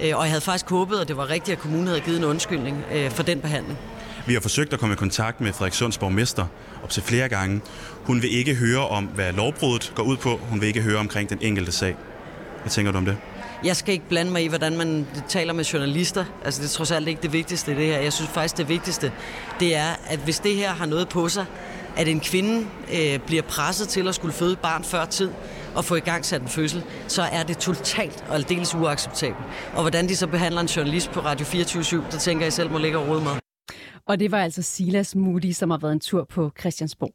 Øh, 0.00 0.16
og 0.16 0.22
jeg 0.22 0.30
havde 0.30 0.40
faktisk 0.40 0.70
håbet, 0.70 0.98
at 0.98 1.08
det 1.08 1.16
var 1.16 1.30
rigtigt, 1.30 1.56
at 1.56 1.62
kommunen 1.62 1.86
havde 1.86 2.00
givet 2.00 2.18
en 2.18 2.24
undskyldning 2.24 2.84
øh, 2.92 3.10
for 3.10 3.22
den 3.22 3.40
behandling. 3.40 3.78
Vi 4.26 4.34
har 4.34 4.40
forsøgt 4.40 4.72
at 4.72 4.80
komme 4.80 4.92
i 4.92 4.96
kontakt 4.96 5.40
med 5.40 5.52
Frederikssunds 5.52 5.98
borgmester 5.98 6.46
op 6.82 6.90
til 6.90 7.02
flere 7.02 7.28
gange. 7.28 7.60
Hun 8.04 8.22
vil 8.22 8.36
ikke 8.36 8.54
høre 8.54 8.88
om, 8.88 9.04
hvad 9.04 9.32
lovbruddet 9.32 9.92
går 9.94 10.02
ud 10.02 10.16
på. 10.16 10.40
Hun 10.50 10.60
vil 10.60 10.66
ikke 10.66 10.82
høre 10.82 10.98
omkring 10.98 11.30
den 11.30 11.38
enkelte 11.40 11.72
sag. 11.72 11.96
Hvad 12.62 12.70
tænker 12.70 12.92
du 12.92 12.98
om 12.98 13.04
det? 13.04 13.16
Jeg 13.64 13.76
skal 13.76 13.92
ikke 13.92 14.08
blande 14.08 14.32
mig 14.32 14.44
i, 14.44 14.46
hvordan 14.46 14.76
man 14.76 15.06
taler 15.28 15.52
med 15.52 15.64
journalister. 15.64 16.24
Altså, 16.44 16.62
det 16.62 16.68
er 16.68 16.72
trods 16.72 16.90
alt 16.90 17.08
ikke 17.08 17.22
det 17.22 17.32
vigtigste 17.32 17.72
i 17.72 17.74
det 17.74 17.86
her. 17.86 17.98
Jeg 17.98 18.12
synes 18.12 18.30
faktisk, 18.30 18.56
det 18.56 18.68
vigtigste, 18.68 19.12
det 19.60 19.76
er, 19.76 19.88
at 20.06 20.18
hvis 20.18 20.40
det 20.40 20.56
her 20.56 20.70
har 20.70 20.86
noget 20.86 21.08
på 21.08 21.28
sig, 21.28 21.46
at 21.96 22.08
en 22.08 22.20
kvinde 22.20 22.66
øh, 22.94 23.18
bliver 23.18 23.42
presset 23.42 23.88
til 23.88 24.08
at 24.08 24.14
skulle 24.14 24.34
føde 24.34 24.56
barn 24.56 24.84
før 24.84 25.04
tid, 25.04 25.30
og 25.74 25.84
få 25.84 25.94
i 25.94 26.00
gang 26.00 26.24
sat 26.24 26.42
en 26.42 26.48
fødsel, 26.48 26.82
så 27.08 27.22
er 27.22 27.42
det 27.42 27.58
totalt 27.58 28.24
og 28.28 28.34
aldeles 28.34 28.74
uacceptabelt. 28.74 29.44
Og 29.74 29.80
hvordan 29.80 30.08
de 30.08 30.16
så 30.16 30.26
behandler 30.26 30.60
en 30.60 30.66
journalist 30.66 31.10
på 31.10 31.20
Radio 31.20 31.46
24 31.46 32.04
der 32.10 32.18
tænker 32.18 32.44
jeg 32.44 32.52
selv 32.52 32.70
må 32.70 32.78
ligge 32.78 32.98
og 32.98 33.08
rode 33.08 33.20
med. 33.20 33.30
Og 34.06 34.20
det 34.20 34.30
var 34.30 34.42
altså 34.42 34.62
Silas 34.62 35.14
Moody, 35.14 35.52
som 35.52 35.70
har 35.70 35.78
været 35.78 35.92
en 35.92 36.00
tur 36.00 36.24
på 36.24 36.50
Christiansborg. 36.60 37.14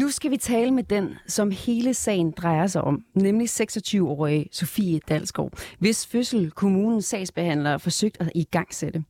Nu 0.00 0.08
skal 0.08 0.30
vi 0.30 0.36
tale 0.36 0.70
med 0.70 0.82
den, 0.82 1.14
som 1.26 1.50
hele 1.50 1.94
sagen 1.94 2.30
drejer 2.30 2.66
sig 2.66 2.82
om, 2.82 3.04
nemlig 3.14 3.46
26-årige 3.46 4.48
Sofie 4.52 5.00
Dalsgaard, 5.08 5.52
hvis 5.78 6.06
fødsel 6.06 6.50
kommunens 6.50 7.04
sagsbehandler 7.04 7.78
forsøgt 7.78 8.20
at 8.20 8.32
igangsætte. 8.34 9.04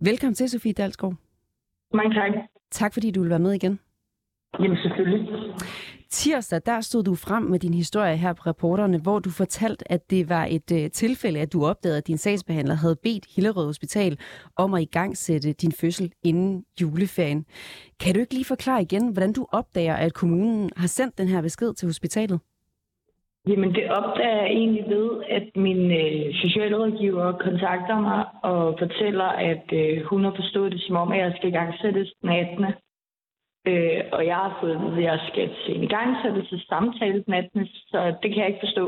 Velkommen 0.00 0.34
til, 0.34 0.50
Sofie 0.50 0.72
Dalsgaard. 0.72 1.14
Mange 1.94 2.14
tak. 2.14 2.32
Tak 2.70 2.94
fordi 2.94 3.10
du 3.10 3.20
vil 3.20 3.30
være 3.30 3.38
med 3.38 3.52
igen. 3.52 3.78
Jamen 4.60 4.76
selvfølgelig. 4.76 5.28
Tirsdag, 6.10 6.60
der 6.66 6.80
stod 6.80 7.02
du 7.02 7.14
frem 7.14 7.42
med 7.42 7.58
din 7.58 7.74
historie 7.74 8.16
her 8.16 8.32
på 8.32 8.42
reporterne, 8.46 8.98
hvor 9.02 9.18
du 9.18 9.30
fortalte, 9.30 9.92
at 9.92 10.10
det 10.10 10.28
var 10.28 10.44
et 10.50 10.68
øh, 10.72 10.90
tilfælde, 10.90 11.40
at 11.40 11.52
du 11.52 11.66
opdagede, 11.66 11.98
at 11.98 12.06
din 12.06 12.18
sagsbehandler 12.18 12.74
havde 12.74 12.96
bedt 13.02 13.26
Hillerød 13.34 13.66
Hospital 13.66 14.18
om 14.56 14.74
at 14.74 14.82
igangsætte 14.82 15.52
din 15.52 15.72
fødsel 15.72 16.12
inden 16.24 16.64
juleferien. 16.80 17.44
Kan 18.00 18.14
du 18.14 18.20
ikke 18.20 18.34
lige 18.34 18.44
forklare 18.44 18.82
igen, 18.82 19.12
hvordan 19.12 19.32
du 19.32 19.46
opdager, 19.52 19.94
at 19.94 20.14
kommunen 20.14 20.70
har 20.76 20.86
sendt 20.86 21.18
den 21.18 21.28
her 21.28 21.42
besked 21.42 21.74
til 21.74 21.88
hospitalet? 21.88 22.40
Jamen 23.48 23.74
det 23.74 23.90
opdager 23.90 24.36
jeg 24.42 24.46
egentlig 24.46 24.84
ved, 24.88 25.08
at 25.28 25.46
min 25.56 25.90
øh, 26.02 26.34
socialrådgiver 26.34 27.32
kontakter 27.32 28.00
mig 28.00 28.24
og 28.42 28.76
fortæller, 28.78 29.28
at 29.52 29.66
øh, 29.72 30.04
hun 30.10 30.24
har 30.24 30.34
forstået 30.36 30.72
det 30.72 30.82
som 30.86 30.96
om, 30.96 31.12
at 31.12 31.18
jeg 31.18 31.32
skal 31.36 31.48
igangsættes 31.48 32.12
den 32.22 32.28
18. 32.28 32.64
Øh, 33.66 34.00
og 34.12 34.26
jeg 34.26 34.36
har 34.36 34.58
fået 34.60 34.76
at 34.96 35.02
jeg 35.02 35.20
skal 35.28 35.50
til 35.64 35.76
en 35.76 35.82
igangsættelse 35.82 36.58
samtale 36.68 37.24
den 37.26 37.34
18. 37.34 37.66
Så 37.66 38.14
det 38.22 38.28
kan 38.30 38.38
jeg 38.40 38.48
ikke 38.48 38.66
forstå. 38.66 38.84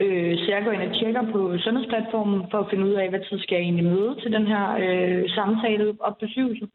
Øh, 0.00 0.38
så 0.38 0.46
jeg 0.54 0.64
går 0.64 0.72
ind 0.72 0.90
og 0.90 0.94
tjekker 0.98 1.32
på 1.32 1.58
sundhedsplatformen 1.58 2.50
for 2.50 2.58
at 2.58 2.70
finde 2.70 2.86
ud 2.86 2.92
af, 2.92 3.08
hvad 3.08 3.20
tid 3.20 3.38
skal 3.40 3.54
jeg 3.56 3.62
egentlig 3.62 3.84
møde 3.84 4.20
til 4.22 4.32
den 4.32 4.46
her 4.46 4.64
øh, 4.84 5.30
samtale 5.30 5.96
op 6.00 6.18
på 6.18 6.26
sygehuset. 6.28 6.68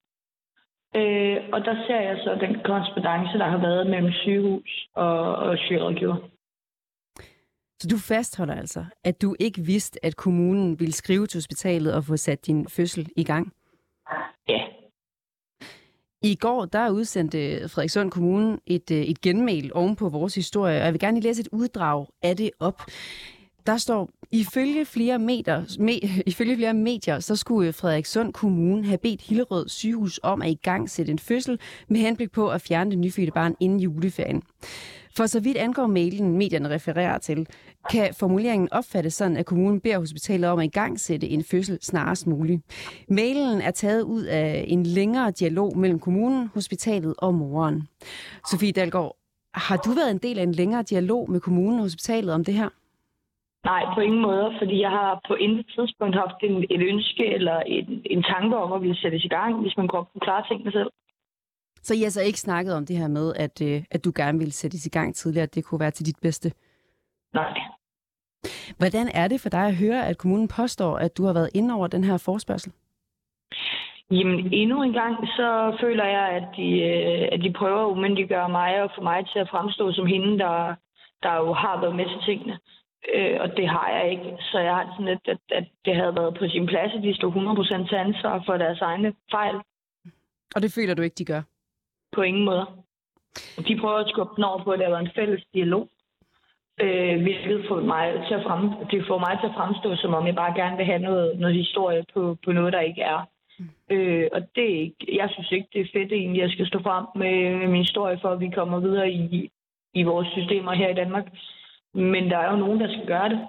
Øh, 0.96 1.38
og 1.54 1.60
der 1.68 1.76
ser 1.88 2.02
jeg 2.02 2.18
så 2.24 2.38
den 2.46 2.54
korrespondence, 2.66 3.38
der 3.38 3.50
har 3.50 3.62
været 3.68 3.88
mellem 3.88 4.12
sygehus 4.12 4.88
og, 4.96 5.36
og 5.36 5.58
sygerådgiver. 5.58 6.16
Så 7.80 7.88
du 7.88 7.98
fastholder 7.98 8.56
altså, 8.56 8.86
at 9.04 9.22
du 9.22 9.36
ikke 9.40 9.62
vidste, 9.62 10.06
at 10.06 10.16
kommunen 10.16 10.80
ville 10.80 10.94
skrive 10.94 11.28
til 11.28 11.38
hospitalet 11.38 11.96
og 11.96 12.04
få 12.04 12.18
sat 12.18 12.48
din 12.48 12.68
fødsel 12.70 13.10
i 13.16 13.24
gang? 13.24 13.54
Ja. 14.50 14.62
I 16.26 16.36
går 16.36 16.66
der 16.66 16.90
udsendte 16.90 17.70
Frederikssund 17.70 18.12
Kommune 18.12 18.58
et, 18.66 18.92
øh, 18.92 19.02
et 19.02 19.22
genmail 19.22 19.72
oven 19.74 19.96
på 19.96 20.10
vores 20.10 20.36
historie, 20.36 20.78
og 20.78 20.86
jeg 20.86 20.94
vil 20.94 21.00
gerne 21.00 21.20
læse 21.20 21.42
et 21.42 21.50
uddrag 21.52 22.06
af 22.22 22.38
det 22.38 22.52
op. 22.60 22.82
Der 23.66 23.78
står, 23.78 24.10
ifølge 24.32 24.86
flere, 24.86 25.20
meter, 25.20 25.64
me, 25.80 25.94
ifølge 26.32 26.56
flere 26.56 26.74
medier, 26.74 27.20
så 27.20 27.36
skulle 27.36 27.68
øh, 27.68 27.74
Frederikssund 27.74 28.34
Kommune 28.34 28.86
have 28.86 28.98
bedt 28.98 29.22
Hillerød 29.22 29.70
sygehus 29.70 30.20
om 30.24 30.42
at 30.42 30.50
i 30.50 30.60
gang 30.64 30.90
sætte 30.90 31.12
en 31.12 31.20
fødsel 31.20 31.60
med 31.88 32.00
henblik 32.00 32.32
på 32.32 32.50
at 32.50 32.62
fjerne 32.62 32.92
det 32.92 33.00
nyfødte 33.00 33.32
barn 33.32 33.56
inden 33.60 33.80
juleferien. 33.80 34.44
For 35.18 35.26
så 35.26 35.40
vidt 35.44 35.58
angår 35.58 35.88
mailen, 35.88 36.38
medierne 36.38 36.70
refererer 36.70 37.18
til, 37.18 37.48
kan 37.90 38.14
formuleringen 38.20 38.70
opfattes 38.72 39.14
sådan, 39.14 39.38
at 39.38 39.46
kommunen 39.46 39.82
beder 39.82 40.00
hospitalet 40.00 40.50
om 40.50 40.60
at 40.60 40.66
i 40.66 40.68
gang 40.80 41.00
sætte 41.00 41.28
en 41.28 41.44
fødsel 41.52 41.78
snarest 41.82 42.28
muligt. 42.28 42.62
Mailen 43.10 43.62
er 43.62 43.72
taget 43.72 44.02
ud 44.02 44.24
af 44.24 44.66
en 44.68 44.84
længere 44.84 45.32
dialog 45.32 45.78
mellem 45.78 46.00
kommunen, 46.00 46.50
hospitalet 46.54 47.14
og 47.18 47.34
moren. 47.34 47.88
Sofie 48.52 48.72
Dalgaard, 48.72 49.16
har 49.54 49.78
du 49.78 49.90
været 49.92 50.12
en 50.12 50.18
del 50.18 50.40
af 50.40 50.44
en 50.44 50.52
længere 50.52 50.84
dialog 50.84 51.32
med 51.32 51.40
kommunen 51.40 51.80
og 51.80 51.86
hospitalet 51.86 52.34
om 52.34 52.44
det 52.44 52.54
her? 52.54 52.70
Nej, 53.66 53.84
på 53.96 54.00
ingen 54.02 54.22
måde, 54.22 54.48
fordi 54.60 54.82
jeg 54.82 54.90
har 54.90 55.22
på 55.28 55.34
intet 55.34 55.66
tidspunkt 55.76 56.16
haft 56.16 56.40
en, 56.44 56.66
et 56.76 56.82
ønske 56.92 57.26
eller 57.38 57.60
en, 57.60 58.02
en 58.06 58.24
tanke 58.24 58.58
om 58.58 58.74
at 58.74 58.82
ville 58.82 58.96
sættes 58.96 59.24
i 59.24 59.28
gang, 59.28 59.62
hvis 59.62 59.78
man 59.78 59.88
godt 59.88 60.08
kunne 60.12 60.26
klare 60.28 60.44
tingene 60.50 60.72
selv. 60.72 60.90
Så 61.84 61.94
I 61.94 62.02
har 62.02 62.10
så 62.10 62.22
ikke 62.22 62.40
snakket 62.40 62.74
om 62.76 62.86
det 62.86 62.98
her 62.98 63.08
med, 63.08 63.34
at, 63.36 63.62
øh, 63.62 63.84
at 63.92 64.06
du 64.06 64.12
gerne 64.16 64.38
ville 64.38 64.54
sættes 64.54 64.86
i 64.86 64.90
gang 64.90 65.16
tidligere, 65.16 65.44
at 65.44 65.56
det 65.56 65.66
kunne 65.66 65.80
være 65.80 65.92
til 65.92 66.06
dit 66.06 66.20
bedste? 66.22 66.52
Nej. 67.34 67.60
Hvordan 68.78 69.08
er 69.14 69.28
det 69.28 69.42
for 69.42 69.50
dig 69.50 69.66
at 69.68 69.76
høre, 69.76 70.08
at 70.08 70.18
kommunen 70.18 70.48
påstår, 70.48 70.98
at 70.98 71.18
du 71.18 71.26
har 71.26 71.34
været 71.34 71.50
inde 71.54 71.74
over 71.74 71.88
den 71.88 72.04
her 72.04 72.18
forspørgsel? 72.18 72.72
Jamen, 74.12 74.54
endnu 74.54 74.84
en 74.84 74.94
gang, 74.94 75.16
så 75.28 75.78
føler 75.82 76.06
jeg, 76.06 76.30
at 76.38 76.48
de, 76.58 76.68
øh, 76.92 77.28
at 77.32 77.40
de 77.44 77.54
prøver 77.54 77.82
at 77.86 77.92
umyndiggøre 77.92 78.50
mig 78.50 78.82
og 78.84 78.92
få 78.96 79.02
mig 79.02 79.26
til 79.34 79.40
at 79.40 79.50
fremstå 79.50 79.94
som 79.94 80.06
hende, 80.06 80.40
der, 80.40 80.76
der 81.24 81.34
jo 81.36 81.54
har 81.54 81.82
været 81.82 81.96
med 81.96 82.06
til 82.06 82.22
tingene. 82.26 82.60
Øh, 83.14 83.38
og 83.40 83.58
det 83.58 83.68
har 83.70 83.90
jeg 83.96 84.12
ikke. 84.12 84.30
Så 84.52 84.60
jeg 84.60 84.74
har 84.76 84.86
sådan 84.92 85.06
lidt, 85.06 85.28
at, 85.28 85.42
at 85.60 85.68
det 85.86 85.96
havde 85.96 86.16
været 86.16 86.38
på 86.40 86.48
sin 86.48 86.66
plads, 86.66 86.92
at 86.98 87.04
de 87.04 87.16
stod 87.16 87.32
100% 87.32 87.90
til 87.90 87.96
ansvar 87.96 88.44
for 88.46 88.58
deres 88.58 88.82
egne 88.82 89.14
fejl. 89.32 89.56
Og 90.56 90.62
det 90.62 90.72
føler 90.76 90.94
du 90.94 91.02
ikke, 91.02 91.16
de 91.16 91.26
gør? 91.26 91.42
På 92.14 92.22
ingen 92.22 92.46
måder. 92.46 92.66
De 93.68 93.78
prøver 93.82 94.00
at 94.00 94.10
skubbe 94.10 94.34
den 94.36 94.44
over 94.44 94.64
på, 94.64 94.72
at 94.72 94.80
der 94.80 94.90
var 94.90 95.00
en 95.00 95.16
fælles 95.16 95.44
dialog. 95.54 95.90
Øh, 96.82 97.22
hvilket 97.22 97.66
får 97.68 97.82
mig 97.82 98.24
til 98.28 98.34
at 98.34 98.44
frem, 98.44 98.70
det 98.92 99.08
får 99.08 99.20
mig 99.20 99.38
til 99.40 99.48
at 99.48 99.54
fremstå, 99.58 99.96
som 99.96 100.14
om 100.14 100.28
jeg 100.28 100.36
bare 100.36 100.54
gerne 100.56 100.78
vil 100.78 100.86
have 100.86 101.00
noget, 101.00 101.40
noget 101.40 101.56
historie 101.56 102.04
på, 102.14 102.38
på 102.46 102.52
noget, 102.52 102.74
der 102.74 102.80
ikke 102.80 103.02
er. 103.02 103.20
Øh, 103.90 104.28
og 104.34 104.42
det 104.56 104.64
er 104.64 104.80
ikke, 104.80 105.18
jeg 105.22 105.30
synes 105.32 105.52
ikke, 105.52 105.68
det 105.74 105.82
er 105.82 105.94
fedt 105.94 106.12
egentlig, 106.12 106.42
at 106.42 106.48
jeg 106.48 106.54
skal 106.54 106.68
stå 106.68 106.80
frem 106.82 107.06
med, 107.16 107.58
med 107.58 107.68
min 107.68 107.82
historie, 107.82 108.20
for 108.22 108.30
at 108.30 108.40
vi 108.40 108.50
kommer 108.50 108.80
videre 108.80 109.12
i, 109.12 109.50
i 109.94 110.04
vores 110.04 110.28
systemer 110.28 110.74
her 110.74 110.90
i 110.90 110.94
Danmark. 110.94 111.26
Men 111.94 112.30
der 112.32 112.38
er 112.38 112.52
jo 112.52 112.58
nogen, 112.58 112.80
der 112.80 112.88
skal 112.88 113.08
gøre 113.08 113.30
det. 113.30 113.40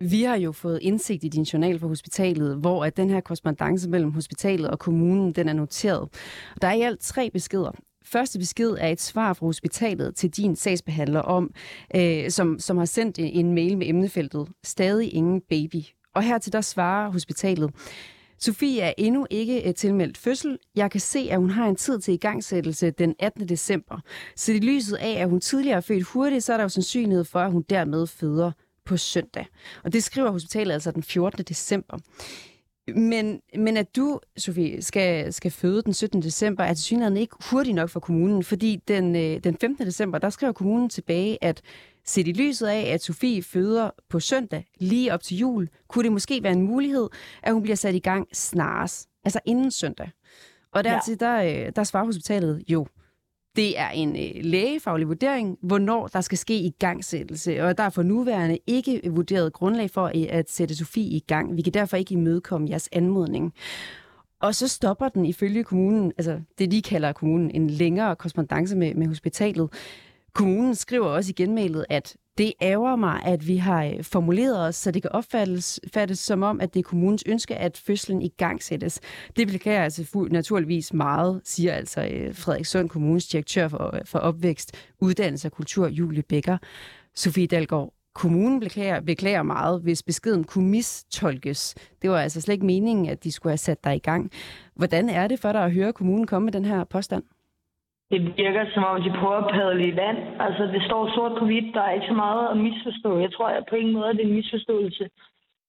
Vi 0.00 0.22
har 0.22 0.36
jo 0.36 0.52
fået 0.52 0.78
indsigt 0.82 1.24
i 1.24 1.28
din 1.28 1.42
journal 1.42 1.78
for 1.78 1.88
hospitalet, 1.88 2.56
hvor 2.56 2.84
at 2.84 2.96
den 2.96 3.10
her 3.10 3.20
korrespondence 3.20 3.88
mellem 3.88 4.12
hospitalet 4.12 4.70
og 4.70 4.78
kommunen, 4.78 5.32
den 5.32 5.48
er 5.48 5.52
noteret. 5.52 6.08
Der 6.62 6.68
er 6.68 6.72
i 6.72 6.80
alt 6.80 7.00
tre 7.00 7.30
beskeder. 7.30 7.70
Første 8.04 8.38
besked 8.38 8.70
er 8.70 8.88
et 8.88 9.00
svar 9.00 9.32
fra 9.32 9.46
hospitalet 9.46 10.16
til 10.16 10.30
din 10.30 10.56
sagsbehandler 10.56 11.20
om, 11.20 11.50
øh, 11.96 12.30
som, 12.30 12.58
som 12.58 12.76
har 12.76 12.84
sendt 12.84 13.18
en 13.18 13.54
mail 13.54 13.78
med 13.78 13.86
emnefeltet, 13.86 14.48
stadig 14.64 15.14
ingen 15.14 15.40
baby. 15.48 15.82
Og 16.14 16.22
hertil 16.22 16.52
der 16.52 16.60
svarer 16.60 17.10
hospitalet, 17.10 17.70
Sofie 18.38 18.80
er 18.80 18.92
endnu 18.98 19.26
ikke 19.30 19.68
øh, 19.68 19.74
tilmeldt 19.74 20.18
fødsel. 20.18 20.58
Jeg 20.76 20.90
kan 20.90 21.00
se, 21.00 21.28
at 21.30 21.38
hun 21.38 21.50
har 21.50 21.68
en 21.68 21.76
tid 21.76 22.00
til 22.00 22.14
igangsættelse 22.14 22.90
den 22.90 23.14
18. 23.18 23.48
december. 23.48 24.00
Så 24.36 24.52
i 24.52 24.58
lyset 24.58 24.96
af, 24.96 25.22
at 25.22 25.30
hun 25.30 25.40
tidligere 25.40 25.76
er 25.76 25.80
født 25.80 26.04
hurtigt, 26.04 26.44
så 26.44 26.52
er 26.52 26.56
der 26.56 26.64
jo 26.64 26.68
sandsynlighed 26.68 27.24
for, 27.24 27.38
at 27.38 27.52
hun 27.52 27.64
dermed 27.70 28.06
føder 28.06 28.52
på 28.86 28.96
søndag. 28.96 29.46
Og 29.84 29.92
det 29.92 30.04
skriver 30.04 30.30
hospitalet 30.30 30.74
altså 30.74 30.90
den 30.90 31.02
14. 31.02 31.44
december. 31.44 31.98
Men, 32.94 33.40
men 33.56 33.76
at 33.76 33.96
du, 33.96 34.20
Sofie, 34.36 34.82
skal, 34.82 35.32
skal 35.32 35.50
føde 35.50 35.82
den 35.82 35.94
17. 35.94 36.22
december, 36.22 36.64
er 36.64 36.74
til 36.74 37.16
ikke 37.16 37.36
hurtigt 37.50 37.74
nok 37.74 37.90
for 37.90 38.00
kommunen, 38.00 38.42
fordi 38.44 38.82
den, 38.88 39.16
øh, 39.16 39.44
den 39.44 39.56
15. 39.60 39.86
december, 39.86 40.18
der 40.18 40.30
skriver 40.30 40.52
kommunen 40.52 40.88
tilbage, 40.88 41.44
at 41.44 41.62
set 42.04 42.28
i 42.28 42.32
lyset 42.32 42.66
af, 42.66 42.80
at 42.80 43.02
Sofie 43.02 43.42
føder 43.42 43.90
på 44.08 44.20
søndag 44.20 44.66
lige 44.80 45.12
op 45.14 45.22
til 45.22 45.36
jul, 45.36 45.68
kunne 45.88 46.04
det 46.04 46.12
måske 46.12 46.42
være 46.42 46.52
en 46.52 46.62
mulighed, 46.62 47.08
at 47.42 47.52
hun 47.52 47.62
bliver 47.62 47.76
sat 47.76 47.94
i 47.94 47.98
gang 47.98 48.28
snarest, 48.32 49.08
altså 49.24 49.40
inden 49.44 49.70
søndag. 49.70 50.10
Og 50.72 50.84
dertil, 50.84 51.18
ja. 51.20 51.26
der, 51.26 51.66
øh, 51.66 51.72
der 51.76 51.84
svarer 51.84 52.04
hospitalet 52.04 52.64
jo, 52.68 52.86
det 53.56 53.78
er 53.78 53.88
en 53.88 54.16
øh, 54.16 54.44
lægefaglig 54.44 55.08
vurdering, 55.08 55.58
hvornår 55.62 56.06
der 56.06 56.20
skal 56.20 56.38
ske 56.38 56.58
igangsættelse, 56.58 57.64
og 57.64 57.78
der 57.78 57.84
er 57.84 57.90
for 57.90 58.02
nuværende 58.02 58.58
ikke 58.66 59.00
vurderet 59.10 59.52
grundlag 59.52 59.90
for 59.90 60.04
øh, 60.04 60.26
at 60.28 60.50
sætte 60.50 60.76
Sofie 60.76 61.16
i 61.16 61.20
gang. 61.26 61.56
Vi 61.56 61.62
kan 61.62 61.74
derfor 61.74 61.96
ikke 61.96 62.12
imødekomme 62.12 62.68
jeres 62.70 62.88
anmodning. 62.92 63.52
Og 64.40 64.54
så 64.54 64.68
stopper 64.68 65.08
den 65.08 65.26
ifølge 65.26 65.64
kommunen, 65.64 66.12
altså 66.18 66.40
det 66.58 66.70
de 66.70 66.82
kalder 66.82 67.12
kommunen, 67.12 67.50
en 67.50 67.70
længere 67.70 68.16
korrespondence 68.16 68.76
med, 68.76 68.94
med 68.94 69.06
hospitalet. 69.06 69.72
Kommunen 70.32 70.74
skriver 70.74 71.06
også 71.06 71.30
i 71.30 71.42
genmailet, 71.42 71.86
at 71.88 72.16
det 72.38 72.52
ærger 72.62 72.96
mig, 72.96 73.22
at 73.24 73.48
vi 73.48 73.56
har 73.56 73.84
øh, 73.84 74.04
formuleret 74.04 74.66
os, 74.66 74.76
så 74.76 74.90
det 74.90 75.02
kan 75.02 75.12
opfattes 75.12 75.80
fattes 75.94 76.18
som 76.18 76.42
om, 76.42 76.60
at 76.60 76.74
det 76.74 76.80
er 76.80 76.84
kommunens 76.84 77.24
ønske, 77.26 77.56
at 77.56 77.82
fødslen 77.86 78.22
i 78.22 78.28
gang 78.28 78.62
sættes. 78.62 79.00
Det 79.36 79.48
beklager 79.48 79.82
altså 79.82 80.26
naturligvis 80.30 80.92
meget, 80.92 81.40
siger 81.44 81.72
altså 81.72 82.08
øh, 82.12 82.34
Frederik 82.34 82.64
Sund, 82.64 82.88
kommunens 82.88 83.28
direktør 83.28 83.68
for, 83.68 83.94
øh, 83.94 84.00
for 84.04 84.18
opvækst, 84.18 84.72
uddannelse 85.00 85.48
og 85.48 85.52
kultur, 85.52 85.88
Julie 85.88 86.22
Bækker. 86.22 86.58
Sofie 87.14 87.46
Dalgaard, 87.46 87.92
kommunen 88.14 88.60
beklager, 88.60 89.00
beklager 89.00 89.42
meget, 89.42 89.80
hvis 89.80 90.02
beskeden 90.02 90.44
kunne 90.44 90.68
mistolkes. 90.68 91.74
Det 92.02 92.10
var 92.10 92.20
altså 92.20 92.40
slet 92.40 92.52
ikke 92.52 92.66
meningen, 92.66 93.08
at 93.08 93.24
de 93.24 93.32
skulle 93.32 93.50
have 93.50 93.58
sat 93.58 93.84
dig 93.84 93.96
i 93.96 93.98
gang. 93.98 94.30
Hvordan 94.74 95.08
er 95.08 95.28
det 95.28 95.40
for 95.40 95.52
dig 95.52 95.64
at 95.64 95.72
høre 95.72 95.92
kommunen 95.92 96.26
komme 96.26 96.44
med 96.44 96.52
den 96.52 96.64
her 96.64 96.84
påstand? 96.84 97.22
Det 98.10 98.20
virker 98.36 98.64
som 98.74 98.84
om, 98.84 99.02
de 99.02 99.18
prøver 99.20 99.40
at 99.42 99.52
padle 99.54 99.88
i 99.88 99.96
vand. 99.96 100.20
Altså, 100.46 100.62
det 100.74 100.82
står 100.88 101.02
sort 101.14 101.38
på 101.38 101.44
hvidt. 101.44 101.74
Der 101.74 101.82
er 101.82 101.92
ikke 101.92 102.12
så 102.12 102.18
meget 102.24 102.50
at 102.50 102.56
misforstå. 102.56 103.18
Jeg 103.18 103.32
tror 103.32 103.48
at 103.48 103.66
på 103.70 103.76
ingen 103.76 103.94
måde, 103.94 104.14
det 104.14 104.22
er 104.22 104.28
en 104.28 104.38
misforståelse. 104.40 105.04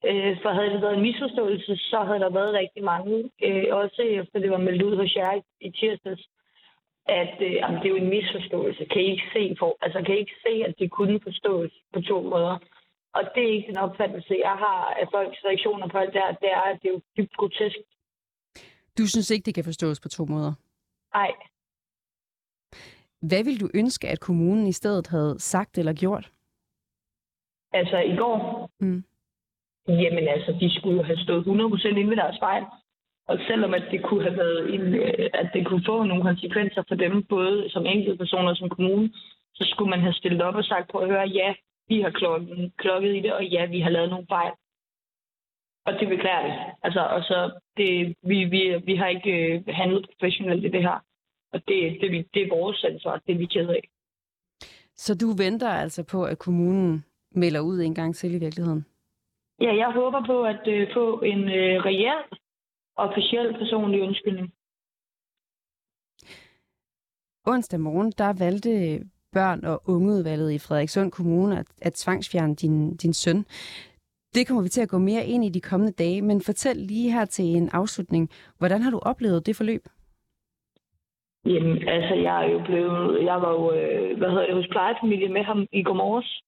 Øh, 0.10 0.34
for 0.42 0.50
havde 0.50 0.70
det 0.74 0.82
været 0.82 0.98
en 0.98 1.08
misforståelse, 1.10 1.76
så 1.78 2.00
havde 2.08 2.20
der 2.20 2.38
været 2.40 2.54
rigtig 2.62 2.84
mange. 2.84 3.16
Øh, 3.46 3.66
også 3.82 4.02
efter 4.02 4.40
det 4.40 4.52
var 4.52 4.66
meldt 4.68 4.82
ud 4.82 4.96
hos 4.96 5.16
jer 5.16 5.42
i 5.62 5.70
tirsdags, 5.72 6.24
at 7.06 7.36
øh, 7.42 7.54
jamen, 7.54 7.78
det 7.80 7.86
er 7.86 7.96
jo 7.96 8.04
en 8.04 8.14
misforståelse. 8.18 8.86
Kan 8.86 9.02
I 9.02 9.12
ikke 9.14 9.30
se, 9.36 9.56
for, 9.60 9.78
altså, 9.82 10.00
kan 10.06 10.16
I 10.16 10.20
ikke 10.20 10.42
se, 10.48 10.54
at 10.68 10.74
det 10.80 10.92
kunne 10.92 11.20
forstås 11.24 11.72
på 11.94 12.02
to 12.02 12.22
måder? 12.22 12.58
Og 13.18 13.24
det 13.36 13.44
er 13.44 13.54
ikke 13.56 13.68
den 13.68 13.78
opfattelse, 13.78 14.34
jeg 14.48 14.56
har 14.66 14.80
af 15.02 15.08
folks 15.16 15.40
reaktioner 15.46 15.88
på 15.88 15.98
alt 15.98 16.14
det 16.14 16.22
her. 16.22 16.32
Det 16.44 16.50
er, 16.52 16.62
at 16.72 16.78
det 16.82 16.88
er 16.90 16.94
jo 16.94 17.02
dybt 17.18 17.36
grotesk. 17.38 17.78
Du 18.98 19.08
synes 19.08 19.32
ikke, 19.32 19.46
det 19.46 19.56
kan 19.56 19.64
forstås 19.64 20.00
på 20.00 20.10
to 20.10 20.26
måder? 20.26 20.54
Nej, 21.14 21.32
hvad 23.22 23.44
vil 23.44 23.60
du 23.60 23.70
ønske, 23.74 24.08
at 24.08 24.20
kommunen 24.20 24.68
i 24.68 24.72
stedet 24.72 25.08
havde 25.08 25.36
sagt 25.40 25.78
eller 25.78 25.94
gjort? 25.94 26.32
Altså 27.74 27.98
i 27.98 28.16
går? 28.16 28.70
Mm. 28.80 29.04
Jamen 29.88 30.28
altså, 30.28 30.58
de 30.62 30.76
skulle 30.76 30.98
jo 30.98 31.04
have 31.04 31.18
stået 31.18 31.44
100% 31.44 31.88
inde 31.88 32.10
ved 32.10 32.18
deres 32.18 32.40
fejl. 32.40 32.64
Og 33.28 33.38
selvom 33.48 33.74
at 33.74 33.84
det 33.92 34.04
kunne 34.04 34.24
have 34.24 34.38
været 34.38 34.74
en, 34.74 34.94
øh, 34.94 35.30
at 35.34 35.50
det 35.54 35.68
kunne 35.68 35.84
få 35.86 36.04
nogle 36.04 36.24
konsekvenser 36.24 36.84
for 36.88 36.96
dem, 36.96 37.24
både 37.24 37.70
som 37.70 37.86
enkeltpersoner 37.86 38.50
og 38.50 38.58
som 38.58 38.70
kommune, 38.70 39.14
så 39.56 39.64
skulle 39.72 39.90
man 39.90 40.00
have 40.02 40.14
stillet 40.14 40.42
op 40.42 40.56
og 40.56 40.64
sagt 40.64 40.92
på 40.92 40.98
at 40.98 41.10
høre, 41.10 41.28
ja, 41.28 41.54
vi 41.88 42.02
har 42.02 42.10
klokket, 42.10 42.72
klokket 42.78 43.16
i 43.16 43.20
det, 43.20 43.34
og 43.34 43.46
ja, 43.46 43.66
vi 43.66 43.80
har 43.80 43.90
lavet 43.90 44.10
nogle 44.10 44.26
fejl. 44.30 44.54
Og 45.86 45.94
det 46.00 46.08
beklager 46.08 46.44
vi. 46.46 46.52
Altså, 46.84 47.00
og 47.00 47.24
så 47.24 47.60
det, 47.78 48.16
vi, 48.24 48.44
vi, 48.44 48.82
vi 48.86 48.96
har 48.96 49.08
ikke 49.08 49.32
øh, 49.32 49.64
handlet 49.68 50.06
professionelt 50.10 50.66
i 50.66 50.70
det 50.70 50.82
her. 50.82 51.00
Og 51.54 51.60
det, 51.68 52.02
det, 52.02 52.28
det 52.34 52.42
er 52.42 52.50
vores 52.50 52.84
ansvar, 52.84 53.22
det 53.28 53.34
er 53.34 53.38
vi 53.38 53.46
ked 53.46 53.70
af. 53.70 53.90
Så 54.96 55.16
du 55.16 55.28
venter 55.38 55.70
altså 55.70 56.04
på, 56.04 56.24
at 56.26 56.40
kommunen 56.40 57.06
melder 57.32 57.60
ud 57.60 57.80
en 57.82 57.96
gang 57.96 58.16
til 58.16 58.36
i 58.36 58.38
virkeligheden? 58.38 58.86
Ja, 59.62 59.76
jeg 59.76 59.92
håber 59.94 60.26
på 60.26 60.44
at 60.44 60.68
øh, 60.68 60.88
få 60.94 61.20
en 61.22 61.44
øh, 61.44 61.76
reel 61.86 62.24
officiel 62.96 63.54
personlig 63.54 64.02
undskyldning. 64.02 64.54
Onsdag 67.46 67.80
morgen, 67.80 68.12
der 68.18 68.34
valgte 68.34 69.04
børn- 69.34 69.66
og 69.66 69.82
ungeudvalget 69.86 70.52
i 70.52 70.60
Frederikssund 70.60 71.12
Kommune 71.12 71.60
at, 71.60 71.68
at 71.82 71.94
tvangsfjerne 71.94 72.56
din, 72.56 72.96
din 72.98 73.14
søn. 73.14 73.46
Det 74.36 74.48
kommer 74.48 74.64
vi 74.64 74.70
til 74.70 74.82
at 74.82 74.90
gå 74.90 74.98
mere 74.98 75.26
ind 75.26 75.46
i 75.46 75.50
de 75.50 75.62
kommende 75.62 75.94
dage, 75.94 76.22
men 76.22 76.42
fortæl 76.42 76.76
lige 76.76 77.12
her 77.12 77.26
til 77.26 77.46
en 77.46 77.70
afslutning. 77.70 78.30
Hvordan 78.58 78.82
har 78.82 78.92
du 78.92 79.00
oplevet 79.00 79.46
det 79.46 79.56
forløb? 79.56 79.84
Jamen, 81.46 81.88
altså, 81.88 82.16
jeg 82.16 82.46
er 82.46 82.50
jo 82.52 82.60
blevet... 82.66 83.26
Jeg 83.26 83.42
var 83.42 83.52
jo, 83.52 83.72
øh, 83.72 84.18
hvad 84.18 84.30
hedder 84.30 84.46
det, 84.46 84.56
hos 84.56 84.68
plejefamilie 84.72 85.30
med 85.30 85.44
ham 85.44 85.68
i 85.72 85.84
går 85.84 85.94
morges. 85.94 86.42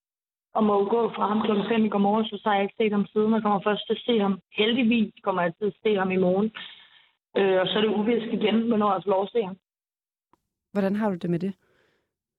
Og 0.54 0.64
må 0.64 0.74
jo 0.80 0.86
gå 0.90 1.12
fra 1.16 1.28
ham 1.28 1.42
klokken 1.42 1.66
5 1.70 1.86
i 1.86 1.90
går 1.90 2.00
morges, 2.00 2.28
så 2.28 2.42
har 2.46 2.56
jeg 2.56 2.64
ikke 2.64 2.76
set 2.78 2.92
ham 2.92 3.06
siden. 3.06 3.34
Jeg 3.34 3.42
kommer 3.42 3.62
først 3.64 3.88
til 3.88 3.94
at 3.94 4.04
se 4.06 4.20
ham. 4.20 4.40
Heldigvis 4.54 5.14
kommer 5.24 5.42
jeg 5.42 5.54
til 5.56 5.66
at 5.66 5.78
se 5.84 5.96
ham 5.96 6.12
i 6.12 6.18
morgen. 6.18 6.52
Øh, 7.38 7.62
og 7.62 7.68
så 7.68 7.78
er 7.78 7.82
det 7.82 7.96
uvisk 8.00 8.28
igen, 8.34 8.68
hvornår 8.68 8.94
jeg 8.94 9.02
får 9.04 9.12
lov 9.12 9.24
at 9.24 9.32
se 9.32 9.42
ham. 9.44 9.58
Hvordan 10.72 10.96
har 10.96 11.10
du 11.10 11.16
det 11.16 11.30
med 11.30 11.40
det? 11.40 11.54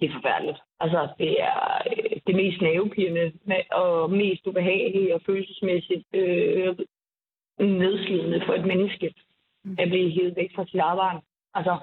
Det 0.00 0.08
er 0.08 0.12
forfærdeligt. 0.12 0.58
Altså, 0.80 1.08
det 1.18 1.42
er 1.42 1.82
øh, 1.92 2.16
det 2.26 2.34
mest 2.34 2.60
nervepirrende 2.60 3.32
og 3.70 4.10
mest 4.10 4.46
ubehagelige 4.46 5.14
og 5.14 5.20
følelsesmæssigt 5.26 6.04
øh, 6.14 6.76
nedslidende 7.58 8.42
for 8.46 8.54
et 8.54 8.66
menneske 8.66 9.14
mm. 9.64 9.76
at 9.78 9.88
blive 9.88 10.10
helt 10.10 10.36
væk 10.36 10.50
fra 10.54 10.66
sit 10.66 10.80
arbejde. 10.80 11.20
Altså, 11.54 11.78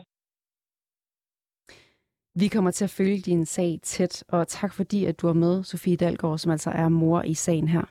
vi 2.40 2.48
kommer 2.48 2.72
til 2.72 2.84
at 2.84 2.90
følge 2.90 3.18
din 3.18 3.46
sag 3.46 3.80
tæt, 3.84 4.24
og 4.28 4.48
tak 4.48 4.74
fordi, 4.74 5.06
at 5.06 5.22
du 5.22 5.28
er 5.28 5.34
med, 5.34 5.64
Sofie 5.64 5.96
Dalgaard, 5.96 6.38
som 6.38 6.52
altså 6.52 6.70
er 6.70 6.90
mor 6.90 7.22
i 7.22 7.34
sagen 7.34 7.68
her. 7.68 7.82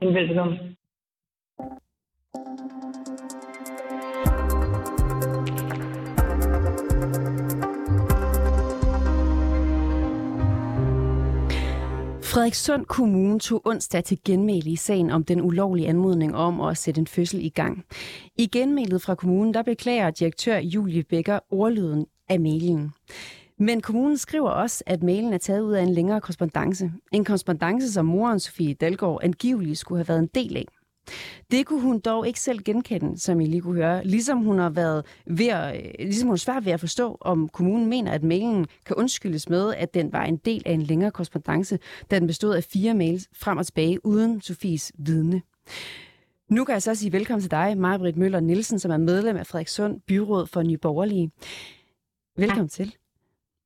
Velkommen. 0.00 0.58
Frederikssund 12.22 12.86
Kommune 12.86 13.38
tog 13.38 13.66
onsdag 13.66 14.04
til 14.04 14.18
genmæle 14.24 14.70
i 14.70 14.76
sagen 14.76 15.10
om 15.10 15.24
den 15.24 15.40
ulovlige 15.40 15.88
anmodning 15.88 16.36
om 16.36 16.60
at 16.60 16.76
sætte 16.76 16.98
en 16.98 17.06
fødsel 17.06 17.44
i 17.44 17.48
gang. 17.48 17.84
I 18.36 18.46
genmælet 18.46 19.02
fra 19.02 19.14
kommunen, 19.14 19.54
der 19.54 19.62
beklager 19.62 20.10
direktør 20.10 20.58
Julie 20.58 21.02
Becker 21.02 21.38
ordlyden 21.50 22.06
af 22.30 22.40
mailen. 22.40 22.90
Men 23.58 23.80
kommunen 23.80 24.18
skriver 24.18 24.50
også, 24.50 24.84
at 24.86 25.02
mailen 25.02 25.32
er 25.32 25.38
taget 25.38 25.60
ud 25.60 25.72
af 25.72 25.82
en 25.82 25.92
længere 25.92 26.20
korrespondence. 26.20 26.92
En 27.12 27.24
korrespondence, 27.24 27.92
som 27.92 28.06
moren 28.06 28.40
Sofie 28.40 28.74
Dalgaard 28.74 29.20
angiveligt 29.22 29.78
skulle 29.78 29.98
have 29.98 30.08
været 30.08 30.18
en 30.18 30.30
del 30.34 30.56
af. 30.56 30.66
Det 31.50 31.66
kunne 31.66 31.80
hun 31.80 32.00
dog 32.00 32.26
ikke 32.26 32.40
selv 32.40 32.58
genkende, 32.64 33.18
som 33.18 33.40
I 33.40 33.46
lige 33.46 33.60
kunne 33.60 33.74
høre. 33.74 34.04
Ligesom 34.04 34.38
hun 34.38 34.58
har 34.58 34.70
været 34.70 35.06
ved 35.26 35.48
at, 35.48 35.76
øh, 35.76 35.92
ligesom 35.98 36.26
hun 36.26 36.32
er 36.32 36.38
svært 36.38 36.64
ved 36.64 36.72
at 36.72 36.80
forstå, 36.80 37.18
om 37.20 37.48
kommunen 37.48 37.86
mener, 37.86 38.12
at 38.12 38.22
mailen 38.22 38.66
kan 38.86 38.96
undskyldes 38.96 39.48
med, 39.48 39.74
at 39.74 39.94
den 39.94 40.12
var 40.12 40.24
en 40.24 40.36
del 40.36 40.62
af 40.66 40.72
en 40.72 40.82
længere 40.82 41.10
korrespondence, 41.10 41.78
da 42.10 42.18
den 42.18 42.26
bestod 42.26 42.54
af 42.54 42.64
fire 42.64 42.94
mails 42.94 43.28
frem 43.34 43.58
og 43.58 43.66
tilbage 43.66 44.06
uden 44.06 44.40
Sofies 44.40 44.92
vidne. 44.98 45.42
Nu 46.50 46.64
kan 46.64 46.72
jeg 46.72 46.82
så 46.82 46.94
sige 46.94 47.12
velkommen 47.12 47.40
til 47.40 47.50
dig, 47.50 47.76
Maja-Britt 47.76 48.16
Møller 48.16 48.40
Nielsen, 48.40 48.78
som 48.78 48.90
er 48.90 48.96
medlem 48.96 49.36
af 49.36 49.46
Frederikssund 49.46 50.00
Byråd 50.06 50.46
for 50.46 50.62
Nye 50.62 50.78
Borgerlige. 50.78 51.30
Velkommen 52.36 52.68
tak. 52.68 52.86
til. 52.86 52.96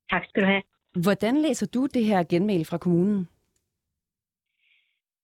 Tak 0.09 0.23
skal 0.29 0.43
du 0.43 0.47
have. 0.47 0.61
Hvordan 1.03 1.37
læser 1.37 1.67
du 1.73 1.85
det 1.85 2.05
her 2.05 2.23
genmail 2.23 2.65
fra 2.65 2.77
kommunen? 2.77 3.29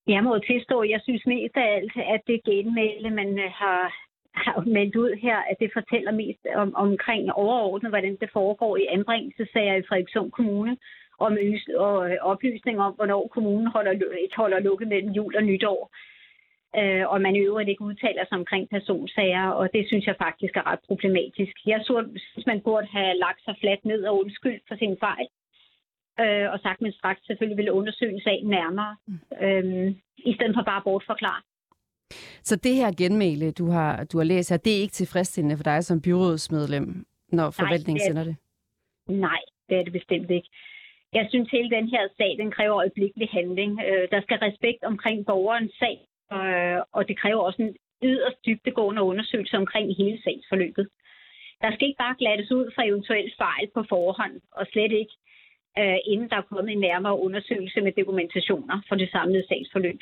Jeg 0.08 0.24
må 0.24 0.40
tilstå, 0.40 0.80
at 0.80 0.90
jeg 0.90 1.02
synes 1.04 1.26
mest 1.26 1.56
af 1.56 1.76
alt, 1.76 1.92
at 1.98 2.22
det 2.28 2.44
genmail, 2.44 3.14
man 3.14 3.40
øh, 3.40 3.52
har, 3.52 3.94
har 4.34 4.62
meldt 4.62 4.96
ud 4.96 5.12
her, 5.22 5.38
at 5.38 5.56
det 5.60 5.70
fortæller 5.74 6.12
mest 6.12 6.40
om, 6.56 6.76
omkring 6.76 7.32
overordnet, 7.32 7.92
hvordan 7.92 8.18
det 8.22 8.30
foregår 8.34 8.78
i 8.78 8.86
anbringelsesager 8.86 9.76
i 9.76 9.84
Frederikssund 9.90 10.32
Kommune, 10.32 10.78
om 11.20 11.38
og 11.78 12.12
øh, 12.12 12.18
oplysning 12.22 12.80
om, 12.80 12.94
hvornår 12.94 13.28
kommunen 13.28 13.68
holder, 13.68 13.94
holder 14.36 14.60
lukket 14.60 14.88
mellem 14.88 15.12
jul 15.12 15.36
og 15.36 15.44
nytår 15.44 15.92
øh, 16.80 17.04
og 17.12 17.22
man 17.22 17.36
i 17.36 17.40
øvrigt 17.40 17.70
ikke 17.70 17.88
udtaler 17.90 18.24
sig 18.26 18.38
omkring 18.38 18.70
personsager, 18.70 19.48
og 19.60 19.70
det 19.74 19.84
synes 19.88 20.06
jeg 20.08 20.16
faktisk 20.26 20.54
er 20.56 20.66
ret 20.72 20.84
problematisk. 20.88 21.56
Jeg 21.66 21.82
synes, 21.84 22.46
man 22.48 22.62
burde 22.62 22.88
have 22.98 23.14
lagt 23.26 23.42
sig 23.46 23.56
fladt 23.62 23.86
ned 23.86 24.02
og 24.04 24.20
undskyldt 24.20 24.64
for 24.68 24.76
sin 24.76 24.98
fejl, 25.06 25.28
øh, 26.22 26.52
og 26.54 26.60
sagt, 26.60 26.78
at 26.80 26.82
man 26.82 26.92
straks 27.00 27.22
selvfølgelig 27.26 27.58
ville 27.58 27.74
undersøge 27.74 28.22
sagen 28.22 28.48
nærmere, 28.48 28.94
øh, 29.46 29.96
i 30.18 30.34
stedet 30.36 30.56
for 30.56 30.64
bare 30.64 30.78
at 30.78 30.84
bortforklare. 30.84 31.42
Så 32.44 32.56
det 32.56 32.76
her 32.76 32.92
genmæle, 32.98 33.52
du 33.52 33.66
har, 33.70 34.04
du 34.04 34.18
har 34.18 34.26
læst 34.26 34.50
her, 34.50 34.58
det 34.58 34.74
er 34.74 34.82
ikke 34.82 35.00
tilfredsstillende 35.02 35.58
for 35.58 35.64
dig 35.64 35.84
som 35.84 36.02
byrådsmedlem, 36.02 37.06
når 37.32 37.52
forvaltningen 37.52 38.02
Nej, 38.02 38.04
er, 38.04 38.08
sender 38.08 38.24
det? 38.24 38.36
Nej, 39.28 39.42
det 39.70 39.80
er 39.80 39.84
det 39.84 39.94
bestemt 39.94 40.32
ikke. 40.32 40.50
Jeg 41.14 41.26
synes, 41.30 41.50
hele 41.52 41.70
den 41.70 41.88
her 41.90 42.08
sag, 42.18 42.38
den 42.38 42.52
kræver 42.52 42.76
øjeblikkelig 42.78 43.30
handling. 43.32 43.72
Øh, 43.88 44.08
der 44.12 44.22
skal 44.22 44.38
respekt 44.38 44.84
omkring 44.84 45.26
borgerens 45.26 45.74
sag, 45.80 45.98
Øh, 46.34 46.80
og 46.91 47.08
det 47.08 47.20
kræver 47.20 47.41
også 47.41 47.62
en 47.62 47.76
yderst 48.04 48.46
dybtegående 48.46 49.02
undersøgelse 49.02 49.58
omkring 49.58 49.96
hele 49.96 50.22
sagsforløbet. 50.24 50.88
Der 51.62 51.72
skal 51.72 51.88
ikke 51.88 52.04
bare 52.06 52.15
glattes 52.20 52.52
ud 52.52 52.72
fra 52.76 52.86
eventuelle 52.86 53.32
fejl 53.38 53.67
på 53.74 53.84
forhånd, 53.89 54.41
og 54.52 54.67
slet 54.72 54.91
ikke 54.91 55.15
øh, 55.80 55.98
inden 56.06 56.30
der 56.30 56.36
er 56.36 56.50
kommet 56.50 56.72
en 56.72 56.80
nærmere 56.80 57.20
undersøgelse 57.20 57.82
med 57.82 57.91
dokumentationer 58.00 58.82
for 58.88 58.96
det 58.96 59.10
samlede 59.12 59.48
sagsforløb. 59.48 60.00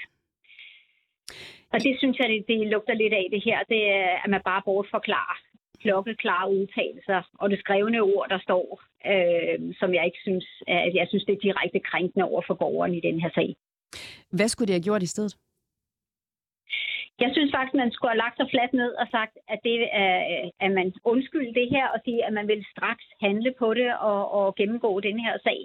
Og 1.74 1.80
det 1.86 1.96
synes 1.98 2.20
jeg, 2.20 2.30
det, 2.30 2.46
det 2.48 2.68
lugter 2.68 2.94
lidt 2.94 3.14
af 3.14 3.28
det 3.32 3.44
her, 3.44 3.60
det 3.70 3.82
er, 3.90 4.10
at 4.24 4.30
man 4.30 4.42
bare 4.46 4.62
bortforklarer 4.66 5.38
klokkeklare 5.82 6.52
udtalelser, 6.52 7.22
og 7.42 7.50
det 7.50 7.60
skrevne 7.60 8.02
ord, 8.02 8.28
der 8.30 8.40
står, 8.48 8.82
øh, 9.12 9.76
som 9.80 9.94
jeg 9.94 10.06
ikke 10.06 10.22
synes, 10.22 10.46
at 10.68 10.94
jeg 10.96 11.06
synes, 11.10 11.24
det 11.26 11.34
er 11.36 11.46
direkte 11.48 11.80
krænkende 11.80 12.26
over 12.26 12.42
for 12.48 12.54
borgeren 12.54 12.94
i 12.94 13.00
den 13.00 13.22
her 13.22 13.30
sag. 13.36 13.56
Hvad 14.32 14.48
skulle 14.48 14.68
det 14.68 14.74
have 14.74 14.84
gjort 14.84 15.04
i 15.04 15.14
stedet? 15.16 15.36
Jeg 17.24 17.30
synes 17.34 17.52
faktisk, 17.56 17.74
man 17.74 17.92
skulle 17.92 18.12
have 18.12 18.24
lagt 18.26 18.38
sig 18.38 18.48
fladt 18.50 18.74
ned 18.74 18.92
og 19.02 19.08
sagt, 19.12 19.34
at, 19.54 19.60
det 19.64 19.76
er, 20.06 20.18
at 20.66 20.72
man 20.72 20.94
undskyld 21.04 21.50
det 21.60 21.68
her 21.76 21.88
og 21.88 22.00
sige, 22.06 22.26
at 22.26 22.34
man 22.34 22.48
vil 22.48 22.66
straks 22.74 23.06
handle 23.22 23.52
på 23.60 23.74
det 23.74 23.90
og, 24.10 24.22
og 24.32 24.56
gennemgå 24.56 25.00
den 25.00 25.20
her 25.20 25.38
sag. 25.44 25.60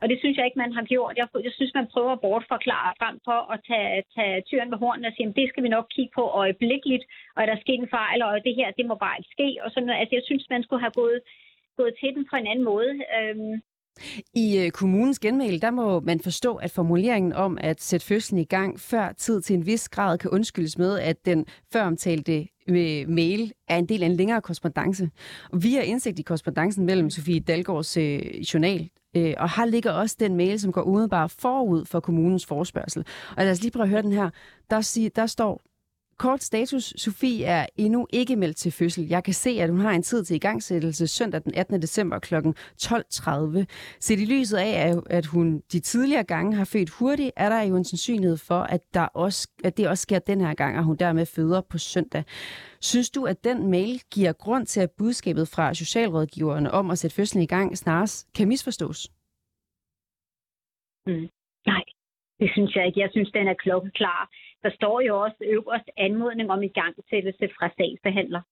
Og 0.00 0.08
det 0.08 0.18
synes 0.18 0.36
jeg 0.36 0.44
ikke, 0.46 0.62
man 0.64 0.72
har 0.72 0.84
gjort. 0.92 1.16
Jeg, 1.16 1.28
jeg 1.46 1.52
synes, 1.54 1.74
man 1.74 1.86
prøver 1.92 2.12
at 2.12 2.20
bortforklare 2.20 2.92
frem 3.00 3.16
for 3.24 3.40
at 3.52 3.60
tage, 3.70 4.02
tage 4.16 4.42
tyren 4.48 4.70
ved 4.70 4.78
hornene 4.78 5.08
og 5.08 5.14
sige, 5.16 5.28
at 5.28 5.36
det 5.36 5.48
skal 5.48 5.62
vi 5.62 5.68
nok 5.68 5.86
kigge 5.96 6.12
på 6.14 6.24
øjeblikkeligt, 6.42 7.04
og 7.34 7.42
er 7.42 7.46
der 7.46 7.60
sket 7.60 7.80
en 7.80 7.94
fejl, 7.98 8.22
og 8.22 8.44
det 8.46 8.54
her, 8.54 8.68
det 8.78 8.86
må 8.86 8.94
bare 8.94 9.18
ikke 9.18 9.34
ske. 9.36 9.48
Og 9.64 9.70
sådan 9.70 9.86
noget. 9.86 10.00
Altså, 10.00 10.14
jeg 10.18 10.24
synes, 10.26 10.44
man 10.50 10.62
skulle 10.62 10.84
have 10.86 10.98
gået, 11.02 11.20
gået 11.76 11.94
til 12.00 12.10
den 12.14 12.24
på 12.30 12.36
en 12.36 12.46
anden 12.46 12.64
måde. 12.72 12.92
Øhm, 13.16 13.54
i 14.34 14.58
øh, 14.58 14.70
kommunens 14.70 15.18
genmail, 15.18 15.62
der 15.62 15.70
må 15.70 16.00
man 16.00 16.20
forstå, 16.20 16.54
at 16.54 16.70
formuleringen 16.70 17.32
om 17.32 17.58
at 17.60 17.82
sætte 17.82 18.06
fødslen 18.06 18.40
i 18.40 18.44
gang 18.44 18.80
før 18.80 19.12
tid 19.12 19.40
til 19.40 19.54
en 19.54 19.66
vis 19.66 19.88
grad 19.88 20.18
kan 20.18 20.30
undskyldes 20.30 20.78
med, 20.78 20.98
at 20.98 21.26
den 21.26 21.46
føromtalte 21.72 22.48
øh, 22.68 23.08
mail 23.08 23.52
er 23.68 23.76
en 23.76 23.86
del 23.86 24.02
af 24.02 24.06
en 24.06 24.16
længere 24.16 24.40
korrespondence. 24.40 25.10
Og 25.52 25.62
vi 25.62 25.74
har 25.74 25.82
indsigt 25.82 26.18
i 26.18 26.22
korrespondancen 26.22 26.86
mellem 26.86 27.10
Sofie 27.10 27.40
Dalgaards 27.40 27.96
øh, 27.96 28.20
journal, 28.54 28.90
øh, 29.16 29.34
og 29.38 29.56
her 29.56 29.64
ligger 29.64 29.92
også 29.92 30.16
den 30.20 30.36
mail, 30.36 30.60
som 30.60 30.72
går 30.72 30.82
udenbart 30.82 31.30
forud 31.30 31.84
for 31.84 32.00
kommunens 32.00 32.46
forspørgsel. 32.46 33.06
Og 33.36 33.44
lad 33.44 33.50
os 33.50 33.62
lige 33.62 33.70
prøve 33.70 33.82
at 33.82 33.88
høre 33.88 34.02
den 34.02 34.12
her. 34.12 34.30
Der, 34.70 34.80
sig, 34.80 35.16
der 35.16 35.26
står, 35.26 35.62
Kort 36.18 36.42
status. 36.42 36.94
Sofie 36.96 37.44
er 37.44 37.66
endnu 37.76 38.06
ikke 38.12 38.36
meldt 38.36 38.56
til 38.56 38.72
fødsel. 38.72 39.08
Jeg 39.08 39.24
kan 39.24 39.34
se, 39.34 39.50
at 39.50 39.70
hun 39.70 39.80
har 39.80 39.90
en 39.90 40.02
tid 40.02 40.24
til 40.24 40.36
igangsættelse 40.36 41.06
søndag 41.06 41.42
den 41.44 41.54
18. 41.54 41.82
december 41.82 42.18
kl. 42.18 42.34
12.30. 42.34 43.64
Set 44.00 44.20
i 44.20 44.24
lyset 44.24 44.58
af, 44.58 44.94
at 45.10 45.26
hun 45.26 45.62
de 45.72 45.80
tidligere 45.80 46.24
gange 46.24 46.56
har 46.56 46.64
født 46.64 46.90
hurtigt, 46.90 47.30
er 47.36 47.48
der 47.48 47.62
jo 47.62 47.76
en 47.76 47.84
sandsynlighed 47.84 48.36
for, 48.36 48.60
at, 48.60 48.80
der 48.94 49.06
også, 49.06 49.48
at 49.64 49.76
det 49.76 49.88
også 49.88 50.02
sker 50.02 50.18
den 50.18 50.40
her 50.40 50.54
gang, 50.54 50.76
at 50.76 50.84
hun 50.84 50.96
dermed 50.96 51.26
føder 51.26 51.60
på 51.60 51.78
søndag. 51.78 52.24
Synes 52.80 53.10
du, 53.10 53.24
at 53.24 53.44
den 53.44 53.70
mail 53.70 54.02
giver 54.14 54.32
grund 54.32 54.66
til, 54.66 54.80
at 54.80 54.90
budskabet 54.98 55.48
fra 55.48 55.74
socialrådgiverne 55.74 56.70
om 56.70 56.90
at 56.90 56.98
sætte 56.98 57.16
fødslen 57.16 57.42
i 57.42 57.46
gang 57.46 57.78
snarest 57.78 58.28
kan 58.36 58.48
misforstås? 58.48 59.10
Mm. 61.06 61.28
Nej, 61.66 61.84
det 62.40 62.50
synes 62.54 62.74
jeg 62.76 62.86
ikke. 62.86 63.00
Jeg 63.00 63.08
synes, 63.12 63.30
den 63.30 63.48
er 63.48 63.54
klokkeklar. 63.54 64.30
Der 64.62 64.70
står 64.70 65.00
jo 65.00 65.20
også 65.20 65.36
øverst 65.40 65.90
anmodning 65.96 66.50
om 66.50 66.62
igangsættelse 66.62 67.48
fra 67.58 67.68
sagsbehandler. 67.76 68.42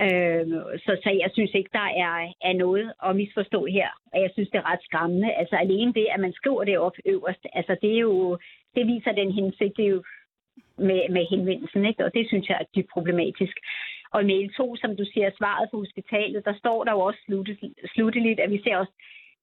Øh, 0.00 0.46
så, 0.84 0.92
så 1.04 1.10
jeg 1.22 1.30
synes 1.32 1.54
ikke, 1.54 1.70
der 1.72 1.88
er, 2.06 2.32
er 2.40 2.52
noget 2.52 2.92
at 3.06 3.16
misforstå 3.16 3.66
her. 3.66 3.88
Og 4.12 4.20
jeg 4.22 4.30
synes, 4.32 4.48
det 4.50 4.58
er 4.58 4.70
ret 4.72 4.82
skræmmende. 4.82 5.32
Altså 5.32 5.56
alene 5.56 5.92
det, 5.92 6.06
at 6.14 6.20
man 6.20 6.32
skriver 6.32 6.64
det 6.64 6.78
op 6.78 6.96
øverst, 7.04 7.46
altså 7.52 7.76
det 7.82 7.92
er 7.94 7.98
jo, 7.98 8.38
det 8.74 8.86
viser 8.86 9.12
den 9.12 9.32
hensigt, 9.32 9.76
det 9.76 9.84
er 9.84 9.88
jo 9.88 10.02
med, 10.78 11.08
med 11.10 11.26
henvendelsen, 11.30 11.84
ikke? 11.84 12.04
og 12.04 12.14
det 12.14 12.28
synes 12.28 12.48
jeg 12.48 12.58
er 12.60 12.72
dybt 12.76 12.90
problematisk. 12.90 13.56
Og 14.12 14.22
i 14.22 14.26
mail 14.26 14.52
2, 14.52 14.76
som 14.76 14.96
du 14.96 15.04
siger, 15.12 15.30
svaret 15.38 15.68
på 15.70 15.76
hospitalet, 15.78 16.44
der 16.44 16.54
står 16.58 16.84
der 16.84 16.92
jo 16.92 17.00
også 17.00 17.20
slutteligt, 17.94 18.40
at 18.40 18.50
vi 18.50 18.62
ser 18.62 18.76
også 18.76 18.92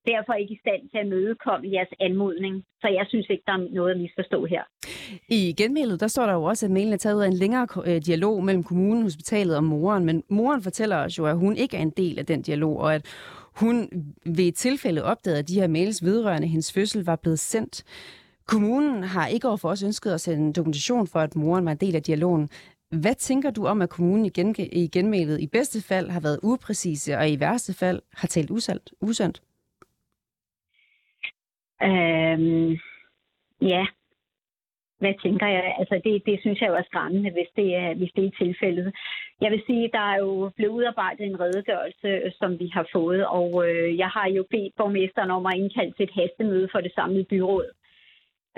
derfor 0.06 0.34
ikke 0.34 0.54
i 0.54 0.60
stand 0.64 0.82
til 0.92 0.98
at 0.98 1.08
mødekomme 1.08 1.72
jeres 1.72 1.94
anmodning. 2.00 2.64
Så 2.82 2.88
jeg 2.88 3.06
synes 3.10 3.28
ikke, 3.30 3.44
der 3.48 3.54
er 3.54 3.68
noget 3.72 3.92
at 3.92 4.00
misforstå 4.00 4.46
her. 4.46 4.64
I 5.30 5.54
genmailet, 5.58 6.00
der 6.00 6.08
står 6.08 6.26
der 6.26 6.34
jo 6.34 6.44
også, 6.44 6.66
at 6.66 6.72
mailen 6.72 6.94
er 6.94 6.98
taget 6.98 7.16
ud 7.16 7.22
af 7.22 7.28
en 7.28 7.34
længere 7.34 7.68
øh, 7.86 8.02
dialog 8.02 8.44
mellem 8.44 8.64
kommunen, 8.64 9.04
hospitalet 9.04 9.56
og 9.58 9.64
moren. 9.64 10.06
Men 10.06 10.24
moren 10.30 10.62
fortæller 10.64 10.98
os 10.98 11.18
jo, 11.18 11.26
at 11.26 11.38
hun 11.38 11.56
ikke 11.56 11.78
er 11.78 11.82
en 11.82 11.90
del 11.90 12.20
af 12.20 12.26
den 12.26 12.42
dialog, 12.42 12.78
og 12.78 12.96
at 12.96 13.06
hun 13.56 13.90
ved 14.26 14.48
et 14.48 14.56
tilfælde 14.56 15.04
opdagede, 15.04 15.40
at 15.40 15.48
de 15.48 15.60
her 15.60 15.68
mails 15.68 16.06
vedrørende 16.06 16.48
hendes 16.48 16.74
fødsel 16.74 17.06
var 17.06 17.16
blevet 17.16 17.40
sendt. 17.40 17.84
Kommunen 18.48 19.04
har 19.04 19.28
ikke 19.28 19.48
overfor 19.48 19.70
os 19.70 19.84
ønsket 19.84 20.12
at 20.12 20.22
sende 20.22 20.54
dokumentation 20.54 21.08
for, 21.08 21.20
at 21.20 21.36
moren 21.36 21.66
var 21.66 21.72
en 21.72 21.78
del 21.78 21.96
af 21.96 22.04
dialogen. 22.04 22.50
Hvad 22.92 23.16
tænker 23.16 23.52
du 23.52 23.66
om, 23.66 23.82
at 23.82 23.90
kommunen 23.90 24.26
i, 24.26 24.32
i 24.72 24.88
genmailet 24.88 25.42
i 25.42 25.48
bedste 25.48 25.82
fald 25.82 26.10
har 26.10 26.20
været 26.20 26.40
upræcise, 26.44 27.18
og 27.18 27.30
i 27.30 27.40
værste 27.40 27.74
fald 27.74 28.02
har 28.14 28.28
talt 28.28 28.52
usandt? 28.52 28.94
usandt? 29.02 29.42
Øhm, 31.82 32.72
ja, 33.62 33.86
hvad 35.04 35.14
tænker 35.24 35.48
jeg? 35.48 35.76
Altså 35.80 35.96
det, 36.06 36.26
det 36.26 36.38
synes 36.40 36.62
jeg 36.62 36.70
jo 36.70 36.76
er 36.82 36.90
skræmmende, 36.90 37.32
hvis 37.32 37.52
det 37.60 37.76
er, 37.76 37.94
hvis 38.00 38.12
det 38.16 38.26
er 38.26 38.38
tilfældet. 38.44 38.88
Jeg 39.42 39.52
vil 39.52 39.64
sige, 39.68 39.94
der 39.98 40.06
er 40.14 40.18
jo 40.26 40.52
blevet 40.58 40.74
udarbejdet 40.78 41.26
en 41.26 41.40
redegørelse, 41.40 42.08
øh, 42.08 42.32
som 42.40 42.60
vi 42.60 42.68
har 42.78 42.88
fået, 42.96 43.22
og 43.40 43.50
øh, 43.68 43.98
jeg 43.98 44.10
har 44.18 44.28
jo 44.38 44.44
bedt 44.54 44.74
borgmesteren 44.78 45.32
om 45.32 45.46
at 45.46 45.58
indkalde 45.62 45.94
til 45.96 46.04
et 46.04 46.18
hastemøde 46.20 46.68
for 46.72 46.80
det 46.82 46.94
samlede 46.96 47.32
byråd. 47.32 47.68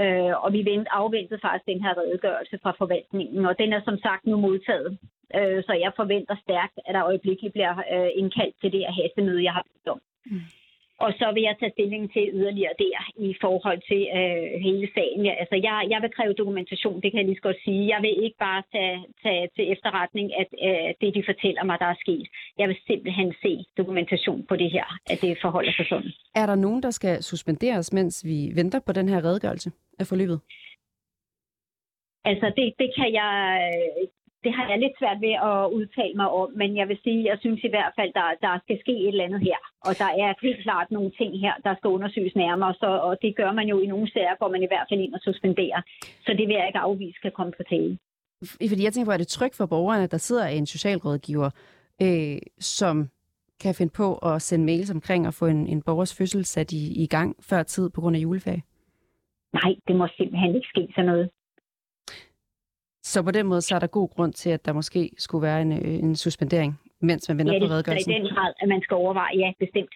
Øh, 0.04 0.34
og 0.44 0.54
vi 0.54 0.62
vent, 0.72 0.88
afventede 0.92 1.40
faktisk 1.42 1.66
den 1.66 1.82
her 1.84 1.94
redegørelse 2.02 2.60
fra 2.64 2.74
forvaltningen, 2.78 3.46
og 3.46 3.60
den 3.62 3.74
er 3.74 3.82
som 3.86 3.98
sagt 3.98 4.26
nu 4.26 4.38
modtaget. 4.38 4.92
Øh, 5.38 5.64
så 5.68 5.74
jeg 5.84 5.92
forventer 5.96 6.36
stærkt, 6.46 6.78
at 6.86 6.94
der 6.96 7.06
øjeblikkeligt 7.06 7.54
bliver 7.54 7.76
øh, 7.96 8.10
indkaldt 8.22 8.56
til 8.62 8.72
det 8.72 8.80
her 8.80 8.94
hastemøde, 9.02 9.44
jeg 9.44 9.54
har 9.54 9.64
bedt 9.70 9.88
om. 9.88 10.02
Mm. 10.26 10.65
Og 11.00 11.14
så 11.20 11.32
vil 11.34 11.44
jeg 11.44 11.56
tage 11.60 11.72
stilling 11.72 12.14
til 12.14 12.30
yderligere 12.34 12.76
der 12.80 13.00
i 13.28 13.36
forhold 13.42 13.82
til 13.92 14.02
øh, 14.20 14.62
hele 14.66 14.88
sagen. 14.96 15.26
Ja, 15.26 15.34
altså, 15.42 15.56
jeg, 15.68 15.88
jeg 15.90 16.00
vil 16.02 16.16
kræve 16.18 16.34
dokumentation, 16.34 17.02
det 17.02 17.12
kan 17.12 17.20
jeg 17.20 17.28
lige 17.28 17.40
så 17.42 17.48
godt 17.50 17.62
sige. 17.66 17.82
Jeg 17.94 18.00
vil 18.02 18.24
ikke 18.24 18.38
bare 18.48 18.64
tage, 18.72 18.98
tage 19.24 19.50
til 19.56 19.72
efterretning, 19.74 20.28
at 20.42 20.50
øh, 20.68 20.90
det, 21.02 21.16
de 21.18 21.24
fortæller 21.26 21.64
mig, 21.64 21.78
der 21.80 21.86
er 21.86 22.00
sket. 22.06 22.28
Jeg 22.60 22.68
vil 22.70 22.78
simpelthen 22.88 23.34
se 23.44 23.66
dokumentation 23.78 24.46
på 24.50 24.56
det 24.56 24.72
her, 24.72 24.88
at 25.12 25.18
det 25.22 25.38
forholder 25.42 25.74
sig 25.78 25.86
sådan. 25.90 26.12
Er 26.36 26.46
der 26.46 26.56
nogen, 26.56 26.84
der 26.84 26.92
skal 26.92 27.24
suspenderes, 27.24 27.94
mens 27.94 28.26
vi 28.26 28.38
venter 28.56 28.80
på 28.86 28.92
den 28.94 29.10
her 29.10 29.20
redegørelse 29.28 29.72
af 30.00 30.06
forløbet? 30.08 30.40
Altså, 32.26 32.48
det, 32.58 32.74
det 32.80 32.90
kan 32.98 33.14
jeg 33.14 33.32
det 34.46 34.54
har 34.58 34.66
jeg 34.72 34.80
lidt 34.80 34.96
svært 35.00 35.20
ved 35.26 35.36
at 35.50 35.60
udtale 35.78 36.16
mig 36.22 36.30
om, 36.42 36.50
men 36.62 36.70
jeg 36.80 36.88
vil 36.90 37.00
sige, 37.04 37.20
jeg 37.30 37.38
synes 37.44 37.62
i 37.64 37.74
hvert 37.76 37.94
fald, 37.98 38.12
der, 38.20 38.28
der 38.46 38.54
skal 38.64 38.78
ske 38.84 38.94
et 39.04 39.08
eller 39.14 39.28
andet 39.28 39.42
her. 39.50 39.60
Og 39.88 39.94
der 40.02 40.10
er 40.24 40.30
helt 40.46 40.62
klart 40.66 40.88
nogle 40.92 41.12
ting 41.20 41.32
her, 41.46 41.54
der 41.66 41.74
skal 41.76 41.90
undersøges 41.98 42.36
nærmere, 42.36 42.74
så, 42.74 42.90
og 43.08 43.14
det 43.24 43.32
gør 43.40 43.52
man 43.60 43.68
jo 43.72 43.78
i 43.84 43.88
nogle 43.94 44.08
sager, 44.14 44.36
hvor 44.38 44.50
man 44.54 44.64
i 44.64 44.70
hvert 44.72 44.88
fald 44.90 45.00
ind 45.06 45.14
og 45.18 45.22
suspenderer. 45.28 45.82
Så 46.26 46.32
det 46.38 46.46
vil 46.48 46.58
jeg 46.60 46.68
ikke 46.68 46.86
afvise 46.88 47.20
kan 47.22 47.32
komme 47.38 47.54
på 47.58 47.64
tale. 47.74 47.98
Fordi 48.72 48.84
jeg 48.84 48.94
tænker 48.94 49.10
på, 49.10 49.16
at 49.16 49.20
det 49.20 49.30
er 49.30 49.38
trygt 49.40 49.58
for 49.58 49.66
borgerne, 49.66 50.08
der 50.08 50.18
sidder 50.18 50.46
en 50.48 50.66
socialrådgiver, 50.66 51.50
øh, 52.02 52.38
som 52.60 53.10
kan 53.64 53.76
finde 53.76 53.94
på 54.02 54.08
at 54.18 54.42
sende 54.42 54.66
mails 54.66 54.92
omkring 54.92 55.28
at 55.28 55.34
få 55.34 55.46
en, 55.46 55.68
en 55.68 55.82
borgers 55.82 56.18
fødsel 56.18 56.46
sat 56.46 56.72
i, 56.72 57.04
i 57.04 57.08
gang 57.08 57.36
før 57.50 57.64
tid 57.64 57.90
på 57.90 58.02
grund 58.02 58.16
af 58.16 58.20
juleferie? 58.20 58.64
Nej, 59.54 59.72
det 59.88 59.96
må 59.96 60.08
simpelthen 60.18 60.56
ikke 60.56 60.68
ske 60.68 60.88
sådan 60.96 61.06
noget. 61.06 61.30
Så 63.06 63.24
på 63.24 63.32
den 63.32 63.46
måde, 63.46 63.62
så 63.62 63.76
er 63.76 63.80
der 63.80 63.88
god 63.88 64.10
grund 64.10 64.34
til, 64.34 64.50
at 64.50 64.66
der 64.66 64.74
måske 64.74 65.12
skulle 65.18 65.42
være 65.42 65.62
en, 65.62 65.72
øh, 65.72 66.00
en 66.04 66.16
suspendering, 66.16 66.80
mens 67.00 67.30
man 67.30 67.38
venter 67.38 67.54
ja, 67.54 67.60
på 67.60 67.66
redegørelsen. 67.66 68.12
Ja, 68.12 68.18
det 68.18 68.24
er 68.24 68.28
den 68.28 68.36
grad, 68.36 68.54
at 68.60 68.68
man 68.70 68.82
skal 68.82 68.96
overveje, 68.96 69.38
ja, 69.38 69.52
bestemt. 69.60 69.90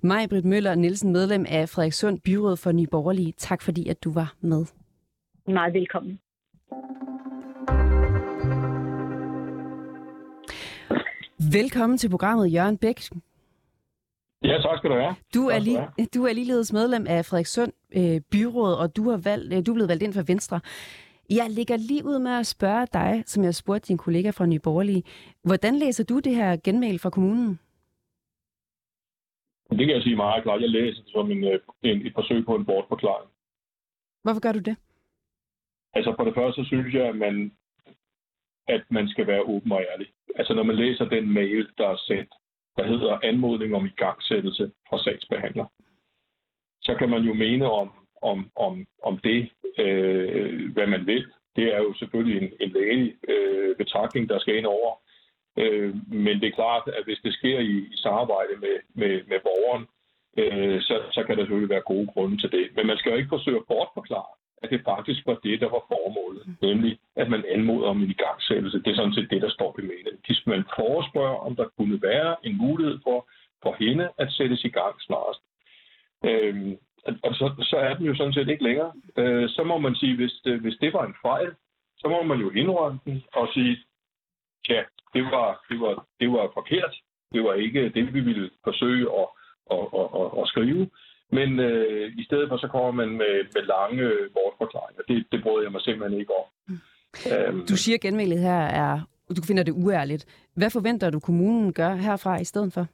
Maj 0.00 0.26
Britt 0.26 0.44
Møller 0.44 0.74
Nielsen, 0.74 1.12
medlem 1.12 1.46
af 1.48 1.68
Frederikssund 1.68 2.20
Byråd 2.20 2.56
for 2.56 2.72
Nye 2.72 2.86
Borgerlige. 2.86 3.32
Tak 3.32 3.62
fordi, 3.62 3.88
at 3.88 4.04
du 4.04 4.12
var 4.12 4.34
med. 4.40 4.64
Meget 5.48 5.74
velkommen. 5.74 6.20
Velkommen 11.52 11.98
til 11.98 12.08
programmet, 12.10 12.52
Jørgen 12.52 12.78
Bæk. 12.78 13.00
Ja, 14.42 14.58
tak 14.62 14.78
skal 14.78 14.90
du 14.90 14.94
have. 14.94 15.14
Du 15.34 15.48
er, 15.48 15.58
lige, 15.58 15.88
du 16.14 16.24
er 16.24 16.32
ligeledes 16.32 16.72
medlem 16.72 17.06
af 17.08 17.24
Frederikssund 17.24 17.72
øh, 17.96 18.20
Byråd, 18.30 18.74
og 18.74 18.96
du, 18.96 19.10
har 19.10 19.16
valgt, 19.16 19.54
øh, 19.54 19.66
du 19.66 19.70
er 19.70 19.74
blevet 19.74 19.88
valgt 19.88 20.02
ind 20.02 20.12
for 20.12 20.22
Venstre. 20.22 20.60
Jeg 21.30 21.50
ligger 21.50 21.76
lige 21.76 22.04
ud 22.04 22.18
med 22.18 22.30
at 22.30 22.46
spørge 22.46 22.86
dig, 22.92 23.22
som 23.26 23.44
jeg 23.44 23.54
spurgte 23.54 23.88
din 23.88 23.98
kollega 23.98 24.30
fra 24.30 24.46
Nye 24.46 24.58
Borgerlige. 24.58 25.02
Hvordan 25.42 25.74
læser 25.76 26.04
du 26.04 26.18
det 26.18 26.34
her 26.34 26.56
genmail 26.64 26.98
fra 26.98 27.10
kommunen? 27.10 27.60
Det 29.70 29.78
kan 29.86 29.96
jeg 29.96 30.02
sige 30.02 30.16
meget 30.16 30.42
klart. 30.42 30.60
Jeg 30.60 30.70
læser 30.70 31.02
det 31.02 31.12
som 31.12 31.30
en, 31.30 31.44
øh, 31.44 31.60
en, 31.82 32.06
et 32.06 32.12
forsøg 32.14 32.44
på 32.44 32.54
en 32.54 32.64
bortforklaring. 32.64 33.30
Hvorfor 34.22 34.40
gør 34.40 34.52
du 34.52 34.58
det? 34.58 34.76
Altså 35.94 36.14
for 36.16 36.24
det 36.24 36.34
første 36.34 36.64
synes 36.64 36.94
jeg, 36.94 37.06
at 37.06 37.16
man, 37.16 37.52
at 38.68 38.84
man 38.90 39.08
skal 39.08 39.26
være 39.26 39.42
åben 39.42 39.72
og 39.72 39.82
ærlig. 39.92 40.08
Altså 40.34 40.54
når 40.54 40.62
man 40.62 40.76
læser 40.76 41.04
den 41.04 41.32
mail, 41.32 41.68
der 41.78 41.88
er 41.88 41.96
sendt, 41.96 42.30
der 42.76 42.86
hedder 42.86 43.18
anmodning 43.22 43.74
om 43.74 43.86
igangsættelse 43.86 44.72
fra 44.88 44.98
sagsbehandler, 45.02 45.66
så 46.82 46.94
kan 46.98 47.10
man 47.10 47.22
jo 47.22 47.34
mene 47.34 47.70
om, 47.70 48.05
om, 48.22 48.50
om, 48.56 48.86
om 49.02 49.18
det, 49.18 49.50
øh, 49.78 50.72
hvad 50.72 50.86
man 50.86 51.06
vil. 51.06 51.26
det 51.56 51.74
er 51.74 51.78
jo 51.78 51.94
selvfølgelig 51.94 52.42
en, 52.42 52.52
en 52.60 52.70
lægelig 52.70 53.14
øh, 53.28 53.76
betragtning, 53.76 54.28
der 54.28 54.38
skal 54.38 54.56
ind 54.56 54.66
over. 54.66 54.90
Øh, 55.58 55.94
men 56.12 56.40
det 56.40 56.48
er 56.48 56.58
klart, 56.60 56.88
at 56.98 57.04
hvis 57.04 57.20
det 57.24 57.32
sker 57.34 57.58
i, 57.58 57.76
i 57.94 57.96
samarbejde 57.96 58.54
med, 58.60 58.76
med, 58.94 59.14
med 59.30 59.40
borgeren, 59.48 59.86
øh, 60.40 60.80
så, 60.82 61.02
så 61.12 61.22
kan 61.22 61.36
der 61.36 61.42
selvfølgelig 61.42 61.74
være 61.76 61.90
gode 61.92 62.06
grunde 62.06 62.36
til 62.38 62.52
det. 62.52 62.64
Men 62.76 62.86
man 62.86 62.98
skal 62.98 63.10
jo 63.10 63.18
ikke 63.18 63.34
forsøge 63.36 63.56
at 63.56 63.68
bortforklare, 63.68 64.32
at 64.62 64.70
det 64.70 64.80
faktisk 64.84 65.26
var 65.26 65.38
det, 65.46 65.60
der 65.60 65.68
var 65.76 65.82
formålet. 65.92 66.42
Nemlig, 66.62 66.98
at 67.16 67.30
man 67.30 67.44
anmoder 67.54 67.88
om 67.88 68.02
en 68.02 68.10
igangsættelse. 68.10 68.82
Det 68.82 68.90
er 68.90 68.96
sådan 68.96 69.14
set 69.14 69.30
det, 69.30 69.42
der 69.42 69.50
står 69.50 69.76
i 69.78 69.82
mailen. 69.82 70.16
Hvis 70.26 70.42
man 70.46 70.64
forespørger, 70.76 71.38
om 71.46 71.56
der 71.56 71.68
kunne 71.76 72.02
være 72.02 72.36
en 72.42 72.56
mulighed 72.56 72.98
for, 73.02 73.28
for 73.62 73.76
hende 73.78 74.08
at 74.18 74.32
sættes 74.32 74.64
i 74.64 74.68
gang 74.68 74.94
snarest. 75.00 75.40
Øhm, 76.24 76.76
og 77.22 77.34
så, 77.34 77.46
så 77.70 77.76
er 77.76 77.94
den 77.94 78.06
jo 78.06 78.14
sådan 78.14 78.32
set 78.32 78.48
ikke 78.48 78.64
længere. 78.64 78.92
Øh, 79.16 79.48
så 79.48 79.64
må 79.64 79.78
man 79.78 79.94
sige, 79.94 80.16
hvis 80.16 80.32
det, 80.44 80.60
hvis 80.60 80.76
det 80.80 80.92
var 80.92 81.04
en 81.06 81.16
fejl, 81.22 81.50
så 81.96 82.08
må 82.08 82.22
man 82.22 82.38
jo 82.38 82.50
indrømme 82.50 82.98
den 83.04 83.22
og 83.32 83.48
sige, 83.54 83.76
ja, 84.68 84.82
det 85.14 85.24
var, 85.24 85.64
det 85.70 85.80
var, 85.80 86.06
det 86.20 86.28
var 86.32 86.50
forkert. 86.54 86.94
Det 87.32 87.44
var 87.44 87.54
ikke 87.54 87.88
det, 87.88 88.14
vi 88.14 88.20
ville 88.20 88.50
forsøge 88.64 89.06
at, 89.20 89.26
at, 89.70 89.84
at, 90.00 90.08
at, 90.20 90.28
at 90.40 90.48
skrive. 90.48 90.90
Men 91.32 91.60
øh, 91.60 92.12
i 92.18 92.24
stedet 92.24 92.48
for, 92.48 92.56
så 92.56 92.68
kommer 92.68 92.90
man 92.90 93.08
med, 93.08 93.34
med 93.54 93.62
lange 93.74 94.04
bortforklaringer. 94.34 95.02
Det, 95.08 95.26
det 95.32 95.42
bryder 95.42 95.62
jeg 95.62 95.72
mig 95.72 95.80
simpelthen 95.80 96.20
ikke 96.20 96.32
om. 96.40 96.46
Mm. 96.68 96.78
Øhm, 97.32 97.66
du 97.66 97.76
siger, 97.76 97.96
at 97.96 98.00
genmælet 98.00 98.38
her 98.38 98.60
er, 98.84 99.00
du 99.36 99.42
finder 99.42 99.62
det 99.62 99.72
uærligt. 99.72 100.26
Hvad 100.54 100.70
forventer 100.70 101.10
du, 101.10 101.20
kommunen 101.20 101.72
gør 101.72 101.94
herfra 101.94 102.40
i 102.40 102.44
stedet 102.44 102.72
for? 102.72 102.86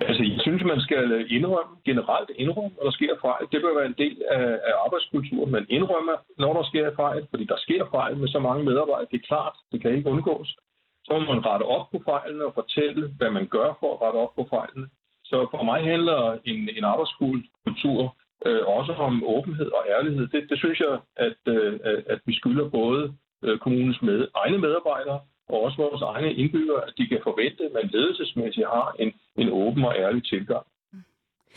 Altså, 0.00 0.22
jeg 0.22 0.40
synes, 0.40 0.62
man 0.64 0.80
skal 0.80 1.26
indrømme, 1.36 1.74
generelt 1.84 2.30
indrømme, 2.42 2.70
når 2.76 2.84
der 2.84 2.90
sker 2.98 3.14
fejl. 3.20 3.42
Det 3.52 3.62
bør 3.62 3.78
være 3.78 3.86
en 3.86 4.00
del 4.04 4.16
af, 4.30 4.48
af 4.68 4.74
arbejdskulturen. 4.84 5.50
Man 5.52 5.66
indrømmer, 5.68 6.16
når 6.38 6.52
der 6.52 6.64
sker 6.70 6.94
fejl, 6.96 7.26
fordi 7.30 7.44
der 7.44 7.58
sker 7.58 7.82
fejl 7.90 8.16
med 8.16 8.28
så 8.28 8.38
mange 8.38 8.64
medarbejdere. 8.64 9.08
Det 9.10 9.18
er 9.20 9.28
klart, 9.32 9.56
det 9.72 9.80
kan 9.80 9.94
ikke 9.94 10.10
undgås. 10.10 10.56
Så 11.04 11.12
må 11.12 11.20
man 11.32 11.46
rette 11.46 11.64
op 11.64 11.86
på 11.90 11.98
fejlene 12.04 12.46
og 12.46 12.54
fortælle, 12.54 13.02
hvad 13.18 13.30
man 13.30 13.46
gør 13.46 13.68
for 13.80 13.90
at 13.94 14.02
rette 14.02 14.16
op 14.16 14.34
på 14.34 14.46
fejlene. 14.50 14.86
Så 15.24 15.46
for 15.50 15.62
mig 15.62 15.80
handler 15.84 16.38
en, 16.44 16.68
en 16.78 16.84
arbejdskultur 16.84 18.16
øh, 18.46 18.62
også 18.66 18.92
om 18.92 19.24
åbenhed 19.26 19.70
og 19.78 19.82
ærlighed. 19.88 20.26
Det, 20.28 20.50
det 20.50 20.58
synes 20.58 20.80
jeg, 20.80 20.98
at, 21.16 21.40
øh, 21.54 21.80
at 22.06 22.20
vi 22.26 22.34
skylder 22.34 22.68
både 22.70 23.14
øh, 23.44 23.58
kommunens 23.58 24.02
med, 24.02 24.28
egne 24.34 24.58
medarbejdere 24.58 25.20
og 25.48 25.62
også 25.62 25.76
vores 25.76 26.02
egne 26.02 26.34
indbyggere, 26.34 26.82
at 26.86 26.92
de 26.98 27.06
kan 27.06 27.20
forvente, 27.22 27.64
at 27.64 27.72
man 27.72 27.90
ledelsesmæssigt 27.92 28.66
har 28.66 28.94
en, 28.98 29.12
en 29.38 29.48
åben 29.48 29.84
og 29.84 29.94
ærlig 29.96 30.24
tilgang. 30.24 30.66
Mm. 30.92 31.02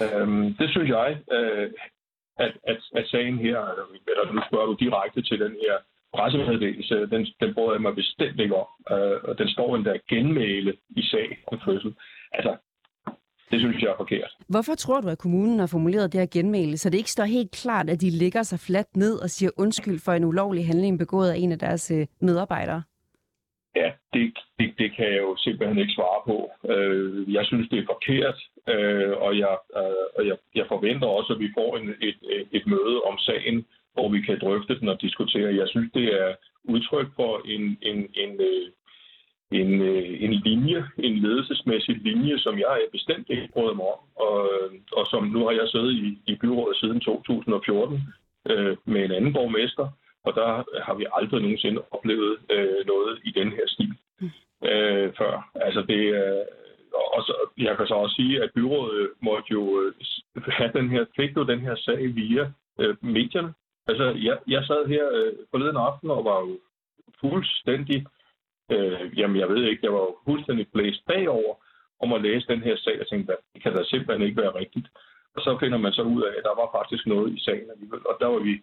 Øhm, 0.03 0.53
det 0.59 0.69
synes 0.69 0.89
jeg, 0.89 1.17
øh, 1.31 1.69
at, 2.45 2.53
at, 2.71 2.79
at 2.95 3.05
sagen 3.07 3.37
her, 3.37 3.57
eller 4.09 4.33
nu 4.33 4.41
spørger 4.49 4.65
du 4.65 4.75
direkte 4.79 5.21
til 5.21 5.39
den 5.39 5.51
her 5.51 5.75
pressemeddelelse, 6.13 6.95
den, 6.95 7.27
den 7.41 7.53
bryder 7.53 7.71
jeg 7.71 7.81
mig 7.81 7.95
bestemt 7.95 8.39
ikke 8.39 8.55
om. 8.55 8.69
Øh, 8.91 9.17
og 9.23 9.37
den 9.37 9.49
står 9.49 9.75
endda 9.75 9.93
genmæle 10.09 10.73
i 10.89 11.01
sag 11.01 11.43
om 11.47 11.59
fødsel. 11.65 11.95
Altså, 12.31 12.55
det 13.51 13.59
synes 13.59 13.81
jeg 13.81 13.89
er 13.89 13.97
forkert. 13.97 14.31
Hvorfor 14.47 14.75
tror 14.75 15.01
du, 15.01 15.07
at 15.07 15.17
kommunen 15.17 15.59
har 15.59 15.67
formuleret 15.67 16.13
det 16.13 16.19
her 16.19 16.27
genmæle, 16.31 16.77
så 16.77 16.89
det 16.89 16.97
ikke 16.97 17.11
står 17.11 17.23
helt 17.23 17.51
klart, 17.51 17.89
at 17.89 18.01
de 18.01 18.09
lægger 18.09 18.43
sig 18.43 18.59
fladt 18.59 18.95
ned 18.95 19.19
og 19.23 19.29
siger 19.29 19.51
undskyld 19.57 19.99
for 19.99 20.11
en 20.11 20.23
ulovlig 20.23 20.67
handling 20.67 20.99
begået 20.99 21.29
af 21.29 21.37
en 21.37 21.51
af 21.51 21.59
deres 21.59 21.91
øh, 21.91 22.07
medarbejdere? 22.21 22.83
Ja, 23.75 23.91
det, 24.13 24.37
det, 24.59 24.73
det 24.77 24.95
kan 24.95 25.05
jeg 25.05 25.21
jo 25.21 25.35
simpelthen 25.37 25.77
ikke 25.77 25.93
svare 25.93 26.21
på. 26.25 26.37
Øh, 26.73 27.33
jeg 27.33 27.45
synes, 27.45 27.69
det 27.69 27.79
er 27.79 27.91
forkert, 27.93 28.37
øh, 28.67 29.13
og, 29.25 29.37
jeg, 29.37 29.57
øh, 29.77 30.05
og 30.17 30.27
jeg, 30.27 30.37
jeg 30.55 30.65
forventer 30.67 31.07
også, 31.07 31.33
at 31.33 31.39
vi 31.39 31.49
får 31.57 31.77
en, 31.77 31.89
et, 32.01 32.19
et 32.51 32.67
møde 32.67 33.01
om 33.01 33.17
sagen, 33.17 33.65
hvor 33.93 34.09
vi 34.09 34.21
kan 34.21 34.39
drøfte 34.41 34.79
den 34.79 34.87
og 34.89 35.01
diskutere. 35.01 35.55
Jeg 35.55 35.67
synes, 35.67 35.91
det 35.93 36.05
er 36.21 36.35
udtryk 36.63 37.07
for 37.15 37.41
en, 37.45 37.77
en, 37.81 37.97
en, 38.13 38.31
øh, 38.41 38.67
en, 39.51 39.81
øh, 39.81 40.23
en 40.23 40.33
linje, 40.33 40.85
en 40.97 41.17
ledelsesmæssig 41.17 41.95
linje, 41.95 42.39
som 42.39 42.59
jeg 42.59 42.79
bestemt 42.91 43.29
ikke 43.29 43.49
bryder 43.53 43.73
mig 43.73 43.85
om. 43.85 44.01
Og, 44.15 44.49
og 44.91 45.05
som 45.11 45.23
nu 45.23 45.39
har 45.45 45.51
jeg 45.51 45.67
siddet 45.67 45.93
i, 45.93 46.17
i 46.31 46.35
byrådet 46.35 46.77
siden 46.77 46.99
2014 46.99 48.01
øh, 48.49 48.77
med 48.85 49.05
en 49.05 49.11
anden 49.11 49.33
borgmester, 49.33 49.87
og 50.23 50.35
der 50.35 50.63
har 50.83 50.93
vi 50.93 51.05
aldrig 51.13 51.41
nogensinde 51.41 51.81
oplevet 51.91 52.37
øh, 52.49 52.85
noget 52.85 53.19
i 53.23 53.31
den 53.31 53.51
her 53.51 53.67
stil 53.67 53.93
øh, 54.69 55.13
før. 55.17 55.49
Altså 55.55 55.81
det 55.81 56.01
øh, 56.21 56.45
og 57.15 57.21
så, 57.23 57.33
jeg 57.57 57.77
kan 57.77 57.87
så 57.87 57.93
også 57.93 58.15
sige, 58.15 58.43
at 58.43 58.51
byrådet 58.55 59.09
måtte 59.21 59.47
jo 59.51 59.81
øh, 59.81 59.93
have 60.59 60.71
den 60.73 60.89
her, 60.89 61.05
fik 61.15 61.35
jo 61.37 61.43
den 61.43 61.59
her 61.59 61.75
sag 61.75 62.15
via 62.15 62.51
øh, 62.79 62.95
medierne. 63.01 63.53
Altså, 63.87 64.03
jeg, 64.03 64.37
jeg 64.47 64.63
sad 64.65 64.87
her 64.87 65.05
øh, 65.13 65.33
forleden 65.51 65.77
aften 65.77 66.09
og 66.09 66.25
var 66.25 66.39
jo 66.39 66.59
fuldstændig 67.21 68.05
Øh, 68.71 69.19
jamen, 69.19 69.37
jeg 69.39 69.49
ved 69.49 69.63
ikke, 69.63 69.85
jeg 69.85 69.93
var 69.93 70.07
fuldstændig 70.25 70.67
blæst 70.73 71.05
bagover 71.05 71.55
om 71.99 72.13
at 72.13 72.21
læse 72.21 72.47
den 72.47 72.61
her 72.61 72.75
sag 72.77 73.01
og 73.01 73.07
tænkte, 73.07 73.35
det 73.53 73.63
kan 73.63 73.73
da 73.73 73.83
simpelthen 73.83 74.27
ikke 74.27 74.41
være 74.41 74.55
rigtigt. 74.55 74.87
Og 75.35 75.41
så 75.41 75.57
finder 75.59 75.77
man 75.77 75.93
så 75.93 76.01
ud 76.01 76.21
af, 76.23 76.33
at 76.37 76.43
der 76.43 76.55
var 76.61 76.69
faktisk 76.77 77.07
noget 77.07 77.33
i 77.37 77.43
sagen 77.43 77.71
alligevel, 77.71 78.07
og 78.09 78.17
der 78.19 78.27
var 78.27 78.39
vi 78.39 78.53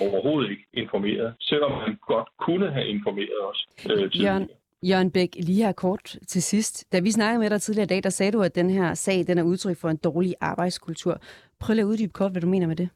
overhovedet 0.00 0.50
ikke 0.50 0.66
informeret, 0.72 1.34
selvom 1.40 1.72
man 1.72 1.96
godt 2.06 2.28
kunne 2.38 2.72
have 2.72 2.86
informeret 2.86 3.40
os 3.50 3.66
øh, 3.90 4.22
Jørgen, 4.22 4.48
Jørgen 4.82 5.10
Bæk, 5.10 5.30
lige 5.34 5.64
her 5.64 5.72
kort 5.72 6.16
til 6.28 6.42
sidst. 6.42 6.92
Da 6.92 7.00
vi 7.00 7.10
snakkede 7.10 7.40
med 7.42 7.50
dig 7.50 7.60
tidligere 7.60 7.84
i 7.84 7.92
dag, 7.94 8.02
der 8.02 8.10
sagde 8.10 8.32
du, 8.32 8.42
at 8.42 8.54
den 8.54 8.70
her 8.70 8.94
sag 8.94 9.26
den 9.26 9.38
er 9.38 9.42
udtryk 9.42 9.76
for 9.80 9.88
en 9.88 9.96
dårlig 9.96 10.34
arbejdskultur. 10.40 11.20
Prøv 11.60 11.74
lige 11.74 11.82
at 11.82 11.86
uddybe 11.88 12.12
kort, 12.12 12.32
hvad 12.32 12.42
du 12.42 12.46
mener 12.46 12.66
med 12.66 12.76
det. 12.76 12.88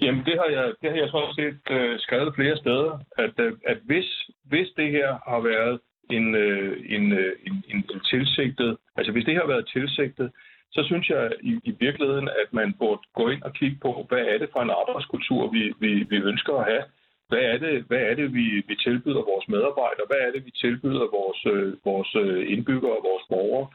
Jamen, 0.00 0.24
det 0.24 0.34
har 0.40 0.48
jeg, 0.56 0.66
det 0.82 0.90
har 0.90 0.98
jeg 0.98 1.08
sådan 1.10 1.34
set 1.34 1.60
øh, 1.76 1.98
skrevet 1.98 2.34
flere 2.34 2.56
steder, 2.56 2.98
at, 3.18 3.34
øh, 3.38 3.52
at 3.66 3.78
hvis, 3.84 4.30
hvis 4.44 4.68
det 4.76 4.90
her 4.90 5.10
har 5.30 5.40
været 5.40 5.80
en, 6.10 6.34
øh, 6.34 6.84
en, 6.94 7.12
øh, 7.12 7.32
en, 7.46 7.64
en, 7.68 7.84
en 7.94 8.00
tilsigtet, 8.10 8.76
altså 8.96 9.12
hvis 9.12 9.24
det 9.24 9.34
har 9.34 9.46
været 9.46 9.70
tilsigtet, 9.72 10.30
så 10.72 10.80
synes 10.84 11.10
jeg 11.10 11.32
i, 11.42 11.52
i 11.64 11.72
virkeligheden, 11.80 12.28
at 12.42 12.48
man 12.52 12.74
burde 12.80 13.02
gå 13.14 13.28
ind 13.28 13.42
og 13.42 13.52
kigge 13.52 13.78
på, 13.82 14.06
hvad 14.08 14.24
er 14.32 14.38
det 14.38 14.48
for 14.52 14.60
en 14.62 14.76
arbejdskultur, 14.80 15.50
vi, 15.50 15.62
vi, 15.80 15.90
vi 16.10 16.16
ønsker 16.16 16.54
at 16.54 16.68
have. 16.72 16.84
Hvad 17.28 17.42
er 17.52 17.58
det, 17.58 17.84
hvad 17.88 18.02
er 18.10 18.14
det 18.14 18.34
vi, 18.34 18.46
vi 18.68 18.74
tilbyder 18.76 19.30
vores 19.32 19.48
medarbejdere? 19.48 20.06
Hvad 20.10 20.20
er 20.26 20.30
det, 20.34 20.44
vi 20.44 20.50
tilbyder 20.50 21.06
vores, 21.18 21.40
øh, 21.54 21.76
vores 21.84 22.10
øh, 22.14 22.52
indbyggere 22.52 22.96
og 22.98 23.04
vores 23.10 23.24
borgere? 23.28 23.66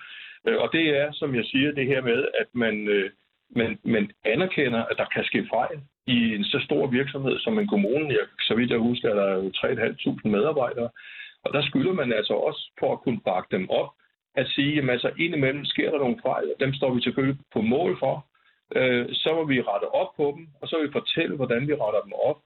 Øh, 0.47 0.57
og 0.63 0.69
det 0.71 0.85
er, 1.01 1.11
som 1.11 1.35
jeg 1.35 1.45
siger, 1.45 1.71
det 1.71 1.87
her 1.87 2.01
med, 2.01 2.19
at 2.41 2.47
man, 2.53 2.87
øh, 2.87 3.09
man, 3.55 3.79
man 3.83 4.11
anerkender, 4.25 4.81
at 4.83 4.97
der 4.97 5.05
kan 5.13 5.23
ske 5.23 5.47
fejl 5.53 5.77
i 6.07 6.35
en 6.35 6.43
så 6.43 6.59
stor 6.67 6.87
virksomhed 6.87 7.39
som 7.39 7.59
en 7.59 7.67
kommune. 7.67 8.07
Jeg, 8.09 8.25
så 8.39 8.55
vidt 8.55 8.71
jeg 8.71 8.79
husker, 8.79 9.09
er 9.09 9.15
der 9.15 9.33
jo 9.35 9.49
3.500 9.49 10.27
medarbejdere. 10.27 10.89
Og 11.45 11.53
der 11.53 11.61
skylder 11.61 11.93
man 11.93 12.13
altså 12.13 12.33
også 12.33 12.71
for 12.79 12.93
at 12.93 13.01
kunne 13.01 13.21
bakke 13.25 13.57
dem 13.57 13.69
op, 13.69 13.89
at 14.35 14.47
sige, 14.55 14.81
at 14.81 14.89
altså 14.89 15.11
indimellem 15.17 15.65
sker 15.65 15.91
der 15.91 15.99
nogle 15.99 16.19
fejl, 16.21 16.45
og 16.53 16.59
dem 16.59 16.73
står 16.73 16.93
vi 16.93 17.01
selvfølgelig 17.01 17.39
på 17.53 17.61
mål 17.61 17.99
for. 17.99 18.25
Øh, 18.75 19.05
så 19.11 19.33
må 19.33 19.43
vi 19.45 19.61
rette 19.61 19.87
op 20.01 20.11
på 20.17 20.33
dem, 20.35 20.47
og 20.61 20.67
så 20.67 20.77
vil 20.77 20.87
vi 20.87 20.91
fortælle, 20.99 21.35
hvordan 21.35 21.67
vi 21.67 21.73
retter 21.73 22.01
dem 22.01 22.13
op. 22.29 22.37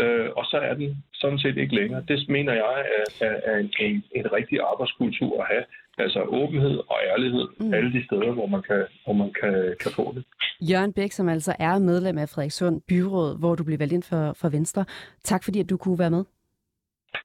Øh, 0.00 0.30
og 0.36 0.44
så 0.50 0.56
er 0.56 0.74
den 0.74 1.04
sådan 1.14 1.38
set 1.38 1.56
ikke 1.56 1.74
længere. 1.74 2.04
Det 2.08 2.28
mener 2.28 2.52
jeg 2.52 2.74
er, 2.98 3.26
er, 3.26 3.34
er 3.50 3.56
en, 3.58 3.70
en, 3.80 4.04
en 4.14 4.32
rigtig 4.32 4.60
arbejdskultur 4.60 5.42
at 5.42 5.48
have. 5.52 5.64
Altså 5.98 6.22
åbenhed 6.22 6.78
og 6.88 6.98
ærlighed 7.12 7.46
mm. 7.60 7.74
alle 7.74 7.92
de 7.92 8.04
steder, 8.04 8.32
hvor 8.32 8.46
man, 8.46 8.62
kan, 8.62 8.84
hvor 9.04 9.12
man 9.12 9.32
kan, 9.40 9.74
kan 9.80 9.90
få 9.90 10.12
det. 10.14 10.24
Jørgen 10.60 10.92
Bæk, 10.92 11.12
som 11.12 11.28
altså 11.28 11.56
er 11.58 11.78
medlem 11.78 12.18
af 12.18 12.28
Frederikssund 12.28 12.80
Byråd, 12.88 13.38
hvor 13.38 13.54
du 13.54 13.64
blev 13.64 13.78
valgt 13.78 13.92
ind 13.92 14.02
for, 14.02 14.32
for 14.40 14.48
Venstre. 14.48 14.84
Tak 15.24 15.44
fordi, 15.44 15.60
at 15.60 15.70
du 15.70 15.76
kunne 15.76 15.98
være 15.98 16.10
med. 16.10 16.24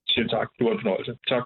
Selv 0.07 0.29
tak. 0.29 0.47
Det 0.57 0.65
var 0.65 0.71
en 0.71 0.81
fornøjelse. 0.81 1.17
Tak. 1.27 1.45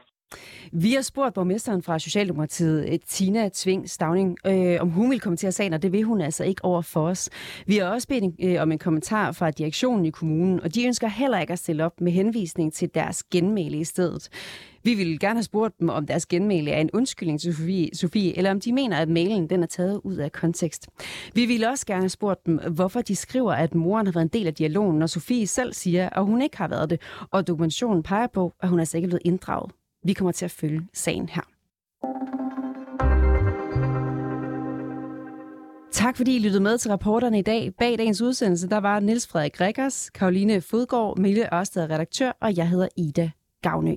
Vi 0.72 0.94
har 0.94 1.02
spurgt 1.02 1.34
borgmesteren 1.34 1.82
fra 1.82 2.00
Socialdemokratiet, 2.00 2.90
øh, 2.90 3.00
Tina 3.08 3.50
Tving 3.54 3.90
Stavning, 3.90 4.38
øh, 4.48 4.78
om 4.82 4.90
hun 4.90 5.12
vil 5.12 5.20
kommentere 5.20 5.52
sagen, 5.52 5.74
og 5.74 5.82
det 5.82 5.92
vil 5.92 6.04
hun 6.04 6.22
altså 6.22 6.44
ikke 6.44 6.66
over 6.66 6.82
for 6.82 7.08
os. 7.08 7.30
Vi 7.68 7.78
har 7.78 7.86
også 7.86 8.08
bedt 8.08 8.36
øh, 8.44 8.62
om 8.62 8.72
en 8.72 8.78
kommentar 8.78 9.32
fra 9.32 9.52
direktionen 9.52 10.06
i 10.06 10.10
kommunen, 10.10 10.60
og 10.60 10.76
de 10.76 10.86
ønsker 10.86 11.08
heller 11.08 11.40
ikke 11.40 11.54
at 11.54 11.60
stille 11.60 11.86
op 11.86 12.02
med 12.02 12.12
henvisning 12.12 12.74
til 12.74 12.90
deres 12.96 13.24
genmæle 13.24 13.78
i 13.78 13.84
stedet. 13.84 14.30
Vi 14.84 14.94
ville 14.94 15.18
gerne 15.18 15.36
have 15.36 15.44
spurgt 15.44 15.80
dem, 15.80 15.90
om 15.90 16.06
deres 16.06 16.26
genmæle 16.26 16.72
er 16.72 16.82
en 16.82 16.90
undskyldning 16.94 17.42
til 17.42 17.56
Sofie, 17.56 17.90
Sofie 17.94 18.38
eller 18.38 18.52
om 18.52 18.60
de 18.60 18.74
mener, 18.74 18.98
at 18.98 19.10
mailen 19.10 19.50
den 19.50 19.64
er 19.64 19.68
taget 19.68 20.02
ud 20.04 20.16
af 20.16 20.32
kontekst. 20.32 20.88
Vi 21.34 21.46
ville 21.46 21.70
også 21.70 21.86
gerne 21.86 22.02
have 22.02 22.10
spurgt 22.10 22.46
dem, 22.46 22.60
hvorfor 22.72 23.02
de 23.02 23.16
skriver, 23.16 23.54
at 23.54 23.76
moren 23.76 24.08
har 24.08 24.14
været 24.14 24.26
en 24.26 24.40
del 24.40 24.48
af 24.48 24.54
dialogen, 24.54 25.00
når 25.00 25.08
Sofie 25.08 25.48
selv 25.48 25.74
siger, 25.74 26.10
at 26.10 26.26
hun 26.26 26.42
ikke 26.42 26.58
har 26.58 26.68
været 26.68 26.90
det, 26.90 27.02
og 27.32 27.48
dokumentationen 27.48 28.04
peger 28.04 28.28
på, 28.28 28.54
at 28.62 28.70
hun 28.70 28.80
altså 28.80 28.98
ikke 28.98 29.06
er 29.06 29.10
blevet 29.10 29.26
inddraget. 29.26 29.72
Vi 30.06 30.14
kommer 30.14 30.32
til 30.32 30.46
at 30.46 30.52
følge 30.52 30.82
sagen 30.94 31.30
her. 31.30 31.42
Tak 35.92 36.18
fordi 36.18 36.36
I 36.36 36.40
lyttede 36.40 36.64
med 36.64 36.78
til 36.78 36.92
rapporterne 36.92 37.40
i 37.40 37.42
dag. 37.42 37.74
Bag 37.80 37.98
dagens 37.98 38.22
udsendelse, 38.22 38.70
der 38.70 38.78
var 38.78 39.00
Niels 39.00 39.28
Frederik 39.28 39.62
Rikkers, 39.62 40.10
Karoline 40.10 40.62
Fodgaard, 40.62 41.18
Mille 41.18 41.56
Ørsted 41.56 41.84
redaktør, 41.84 42.32
og 42.42 42.58
jeg 42.58 42.70
hedder 42.70 42.88
Ida 42.98 43.32
Gavnø. 43.62 43.96